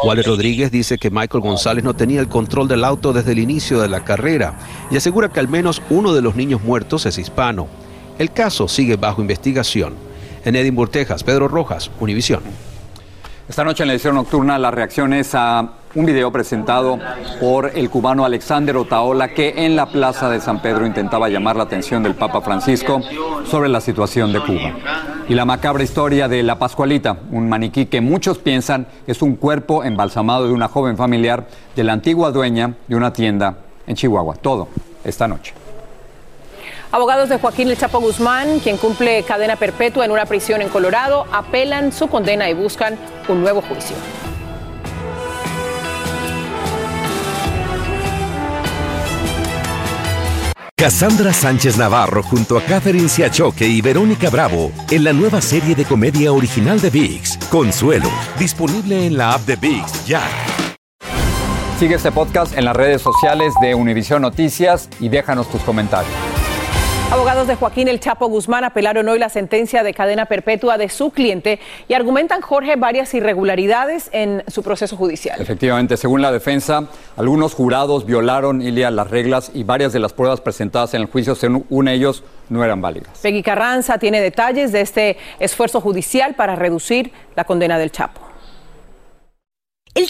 Wally 0.05 0.23
Rodríguez 0.23 0.73
dice 0.73 0.99
que 0.99 1.11
Michael 1.11 1.43
González 1.43 1.85
no 1.85 1.95
tenía 1.95 2.21
el 2.21 2.29
control 2.29 2.67
del 2.67 2.85
auto 2.85 3.13
desde 3.13 3.33
el 3.33 3.39
inicio 3.39 3.81
de 3.81 3.89
la 3.89 4.05
carrera 4.05 4.59
y 4.91 4.97
asegura 4.97 5.29
que 5.29 5.39
al 5.39 5.49
menos 5.49 5.81
uno 5.91 6.13
de 6.13 6.23
los 6.23 6.35
niños 6.35 6.63
muertos 6.63 7.07
es 7.07 7.19
hispano. 7.19 7.69
El 8.19 8.33
caso 8.33 8.67
sigue 8.67 8.97
bajo 8.97 9.21
investigación. 9.21 9.95
En 10.45 10.57
Edinburgh, 10.57 10.91
Texas, 10.91 11.25
Pedro 11.25 11.49
Rojas, 11.49 11.91
Univisión. 12.01 12.43
Esta 13.49 13.63
noche 13.63 13.83
en 13.83 13.89
la 13.89 13.93
edición 13.95 14.15
nocturna 14.15 14.59
las 14.59 14.73
reacciones 14.73 15.35
a 15.35 15.69
un 15.95 16.07
video 16.07 16.33
presentado 16.33 16.99
por 17.41 17.71
el 17.75 17.91
cubano 17.91 18.25
Alexander 18.25 18.77
Otaola 18.77 19.35
que 19.35 19.55
en 19.65 19.77
la 19.77 19.87
plaza 19.87 20.31
de 20.31 20.41
San 20.41 20.63
Pedro 20.63 20.87
intentaba 20.87 21.29
llamar 21.29 21.57
la 21.57 21.65
atención 21.65 22.03
del 22.03 22.15
Papa 22.15 22.41
Francisco 22.41 23.01
sobre 23.47 23.69
la 23.69 23.81
situación 23.81 24.33
de 24.33 24.41
Cuba. 24.41 24.73
Y 25.29 25.35
la 25.35 25.45
macabra 25.45 25.83
historia 25.85 26.27
de 26.27 26.43
La 26.43 26.59
Pascualita, 26.59 27.19
un 27.31 27.49
maniquí 27.49 27.87
que 27.87 28.01
muchos 28.01 28.39
piensan 28.39 28.87
es 29.07 29.23
un 29.23 29.37
cuerpo 29.37 29.85
embalsamado 29.85 30.47
de 30.47 30.53
una 30.53 30.69
joven 30.69 30.97
familiar 30.97 31.47
de 31.77 31.85
la 31.85 31.93
antigua 31.93 32.31
dueña 32.31 32.75
de 32.89 32.97
una 32.97 33.13
tienda 33.13 33.59
en 33.87 33.95
Chihuahua. 33.95 34.37
Todo 34.37 34.69
esta 35.05 35.29
noche. 35.29 35.64
Abogados 36.95 37.29
de 37.29 37.41
Joaquín 37.41 37.69
El 37.69 37.77
Chapo 37.77 37.99
Guzmán, 37.99 38.61
quien 38.61 38.77
cumple 38.77 39.25
cadena 39.25 39.57
perpetua 39.57 40.05
en 40.05 40.13
una 40.13 40.27
prisión 40.27 40.63
en 40.63 40.69
Colorado, 40.69 41.27
apelan 41.33 41.91
su 41.91 42.07
condena 42.07 42.49
y 42.49 42.55
buscan 42.55 42.97
un 43.27 43.41
nuevo 43.41 43.63
juicio. 43.63 43.97
Cassandra 50.77 51.33
Sánchez 51.33 51.77
Navarro 51.79 52.23
junto 52.23 52.57
a 52.57 52.63
Catherine 52.63 53.09
Siachoque 53.09 53.67
y 53.67 53.81
Verónica 53.81 54.31
Bravo 54.31 54.71
en 54.89 55.03
la 55.03 55.13
nueva 55.13 55.41
serie 55.41 55.75
de 55.75 55.85
comedia 55.85 56.33
original 56.33 56.81
de 56.81 56.91
VIX, 56.91 57.39
Consuelo, 57.51 58.09
disponible 58.39 59.05
en 59.05 59.19
la 59.19 59.33
app 59.33 59.41
de 59.41 59.57
VIX 59.57 60.07
ya. 60.07 60.23
Sigue 61.81 61.97
este 61.97 62.13
podcast 62.13 62.57
en 62.57 62.65
las 62.65 62.77
redes 62.77 63.03
sociales 63.03 63.53
de 63.61 63.75
Univision 63.75 64.23
Noticias 64.23 64.89
y 65.01 65.09
déjanos 65.09 65.51
tus 65.51 65.61
comentarios. 65.63 66.34
Abogados 67.11 67.47
de 67.47 67.55
Joaquín 67.55 67.87
El 67.87 68.01
Chapo 68.01 68.27
Guzmán 68.27 68.65
apelaron 68.65 69.09
hoy 69.09 69.19
la 69.19 69.29
sentencia 69.29 69.83
de 69.83 69.95
cadena 69.95 70.27
perpetua 70.27 70.79
de 70.79 70.89
su 70.89 71.11
cliente 71.11 71.61
y 71.87 71.95
argumentan, 71.95 72.41
Jorge, 72.41 72.75
varias 72.77 73.15
irregularidades 73.15 74.09
en 74.13 74.43
su 74.49 74.63
proceso 74.63 74.97
judicial. 74.97 75.41
Efectivamente, 75.41 75.97
según 75.97 76.23
la 76.23 76.33
defensa, 76.33 76.89
algunos 77.17 77.55
jurados 77.55 78.05
violaron, 78.05 78.63
Ilia, 78.63 78.91
las 78.91 79.11
reglas 79.11 79.53
y 79.55 79.63
varias 79.63 79.93
de 79.93 80.01
las 80.01 80.13
pruebas 80.13 80.41
presentadas 80.41 80.95
en 80.95 81.03
el 81.03 81.07
juicio, 81.07 81.35
según 81.35 81.87
ellos, 81.89 82.25
no 82.49 82.65
eran 82.65 82.81
válidas. 82.81 83.19
Peggy 83.23 83.43
Carranza 83.43 83.99
tiene 83.99 84.21
detalles 84.21 84.73
de 84.73 84.81
este 84.81 85.17
esfuerzo 85.39 85.81
judicial 85.81 86.35
para 86.35 86.57
reducir 86.57 87.13
la 87.37 87.45
condena 87.45 87.79
del 87.79 87.93
Chapo. 87.93 88.24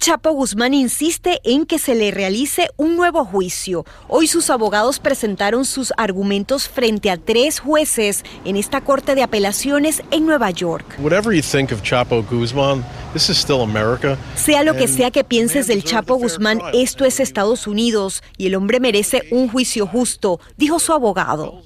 Chapo 0.05 0.33
Guzmán 0.33 0.75
insiste 0.75 1.40
en 1.45 1.64
que 1.64 1.79
se 1.79 1.95
le 1.95 2.11
realice 2.11 2.69
un 2.77 2.95
nuevo 2.95 3.25
juicio. 3.25 3.87
Hoy 4.07 4.27
sus 4.27 4.51
abogados 4.51 4.99
presentaron 4.99 5.64
sus 5.64 5.95
argumentos 5.97 6.69
frente 6.69 7.11
a 7.11 7.17
tres 7.17 7.59
jueces 7.59 8.23
en 8.45 8.57
esta 8.57 8.83
Corte 8.83 9.14
de 9.14 9.23
Apelaciones 9.23 10.03
en 10.11 10.27
Nueva 10.27 10.51
York. 10.51 10.85
Sea 14.35 14.62
lo 14.62 14.77
que 14.77 14.88
sea 14.88 15.11
que 15.11 15.25
pienses 15.25 15.69
del 15.69 15.85
Chapo 15.85 16.17
Guzmán, 16.17 16.61
esto 16.75 17.07
es 17.07 17.19
Estados 17.19 17.67
Unidos 17.67 18.23
y 18.37 18.49
el 18.49 18.57
hombre 18.57 18.81
merece 18.81 19.23
un 19.31 19.49
juicio 19.49 19.87
justo, 19.87 20.38
dijo 20.59 20.81
su 20.81 20.93
abogado. 20.93 21.62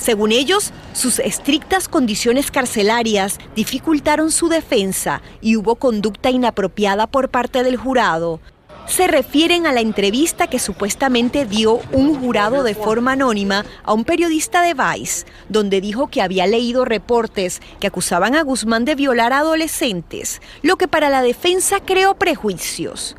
Según 0.00 0.32
ellos, 0.32 0.72
sus 0.94 1.18
estrictas 1.18 1.86
condiciones 1.86 2.50
carcelarias 2.50 3.38
dificultaron 3.54 4.30
su 4.30 4.48
defensa 4.48 5.20
y 5.42 5.56
hubo 5.56 5.74
conducta 5.74 6.30
inapropiada 6.30 7.06
por 7.06 7.28
parte 7.28 7.62
del 7.62 7.76
jurado. 7.76 8.40
Se 8.86 9.06
refieren 9.06 9.66
a 9.66 9.72
la 9.72 9.82
entrevista 9.82 10.46
que 10.46 10.58
supuestamente 10.58 11.44
dio 11.44 11.80
un 11.92 12.18
jurado 12.18 12.62
de 12.62 12.74
forma 12.74 13.12
anónima 13.12 13.64
a 13.84 13.92
un 13.92 14.04
periodista 14.04 14.62
de 14.62 14.74
Vice, 14.74 15.26
donde 15.50 15.82
dijo 15.82 16.08
que 16.08 16.22
había 16.22 16.46
leído 16.46 16.86
reportes 16.86 17.60
que 17.78 17.86
acusaban 17.86 18.34
a 18.34 18.42
Guzmán 18.42 18.86
de 18.86 18.94
violar 18.94 19.34
a 19.34 19.40
adolescentes, 19.40 20.40
lo 20.62 20.76
que 20.76 20.88
para 20.88 21.10
la 21.10 21.20
defensa 21.20 21.78
creó 21.84 22.14
prejuicios. 22.14 23.16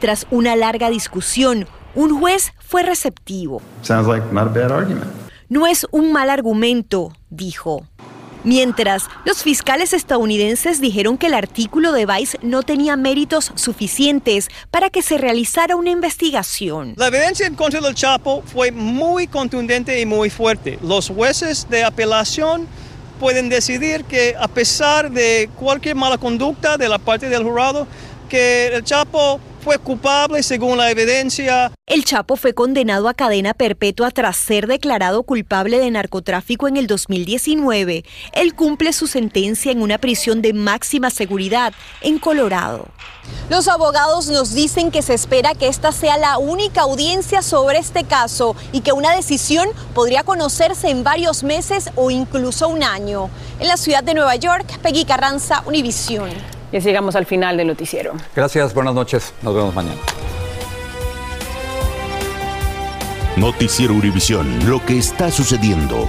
Tras 0.00 0.26
una 0.30 0.56
larga 0.56 0.90
discusión, 0.90 1.68
un 1.94 2.18
juez 2.18 2.52
fue 2.58 2.82
receptivo. 2.82 3.62
Sounds 3.82 4.08
like 4.08 4.26
not 4.32 4.48
a 4.48 4.50
bad 4.50 4.72
argument. 4.72 5.23
No 5.48 5.66
es 5.66 5.86
un 5.90 6.12
mal 6.12 6.30
argumento, 6.30 7.12
dijo. 7.30 7.86
Mientras, 8.44 9.04
los 9.24 9.42
fiscales 9.42 9.94
estadounidenses 9.94 10.78
dijeron 10.80 11.16
que 11.16 11.28
el 11.28 11.34
artículo 11.34 11.92
de 11.92 12.04
Vice 12.04 12.38
no 12.42 12.62
tenía 12.62 12.94
méritos 12.94 13.52
suficientes 13.54 14.48
para 14.70 14.90
que 14.90 15.00
se 15.00 15.16
realizara 15.16 15.76
una 15.76 15.90
investigación. 15.90 16.92
La 16.96 17.06
evidencia 17.06 17.46
en 17.46 17.54
contra 17.54 17.80
del 17.80 17.94
Chapo 17.94 18.42
fue 18.44 18.70
muy 18.70 19.26
contundente 19.26 19.98
y 19.98 20.04
muy 20.04 20.28
fuerte. 20.28 20.78
Los 20.82 21.08
jueces 21.08 21.66
de 21.70 21.84
apelación 21.84 22.66
pueden 23.18 23.48
decidir 23.48 24.04
que 24.04 24.34
a 24.38 24.48
pesar 24.48 25.10
de 25.10 25.48
cualquier 25.58 25.96
mala 25.96 26.18
conducta 26.18 26.76
de 26.76 26.88
la 26.88 26.98
parte 26.98 27.30
del 27.30 27.44
jurado, 27.44 27.86
que 28.28 28.66
el 28.66 28.84
Chapo 28.84 29.40
fue 29.64 29.78
culpable 29.78 30.42
según 30.42 30.76
la 30.76 30.90
evidencia. 30.90 31.72
El 31.86 32.04
Chapo 32.04 32.36
fue 32.36 32.52
condenado 32.52 33.08
a 33.08 33.14
cadena 33.14 33.54
perpetua 33.54 34.10
tras 34.10 34.36
ser 34.36 34.66
declarado 34.66 35.22
culpable 35.22 35.78
de 35.78 35.90
narcotráfico 35.90 36.68
en 36.68 36.76
el 36.76 36.86
2019. 36.86 38.04
Él 38.34 38.54
cumple 38.54 38.92
su 38.92 39.06
sentencia 39.06 39.72
en 39.72 39.80
una 39.80 39.96
prisión 39.96 40.42
de 40.42 40.52
máxima 40.52 41.08
seguridad 41.08 41.72
en 42.02 42.18
Colorado. 42.18 42.88
Los 43.48 43.66
abogados 43.68 44.28
nos 44.28 44.52
dicen 44.52 44.90
que 44.90 45.00
se 45.00 45.14
espera 45.14 45.54
que 45.54 45.68
esta 45.68 45.92
sea 45.92 46.18
la 46.18 46.36
única 46.36 46.82
audiencia 46.82 47.40
sobre 47.40 47.78
este 47.78 48.04
caso 48.04 48.54
y 48.70 48.82
que 48.82 48.92
una 48.92 49.16
decisión 49.16 49.66
podría 49.94 50.24
conocerse 50.24 50.90
en 50.90 51.04
varios 51.04 51.42
meses 51.42 51.88
o 51.96 52.10
incluso 52.10 52.68
un 52.68 52.82
año. 52.82 53.30
En 53.58 53.68
la 53.68 53.78
ciudad 53.78 54.04
de 54.04 54.12
Nueva 54.12 54.36
York, 54.36 54.78
Peggy 54.82 55.06
Carranza, 55.06 55.62
Univisión. 55.66 56.53
Y 56.74 56.76
así 56.76 56.88
llegamos 56.88 57.14
al 57.14 57.24
final 57.24 57.56
del 57.56 57.68
noticiero. 57.68 58.14
Gracias, 58.34 58.74
buenas 58.74 58.94
noches. 58.94 59.32
Nos 59.42 59.54
vemos 59.54 59.72
mañana. 59.76 59.94
Noticiero 63.36 63.94
Univisión, 63.94 64.68
lo 64.68 64.84
que 64.84 64.98
está 64.98 65.30
sucediendo. 65.30 66.08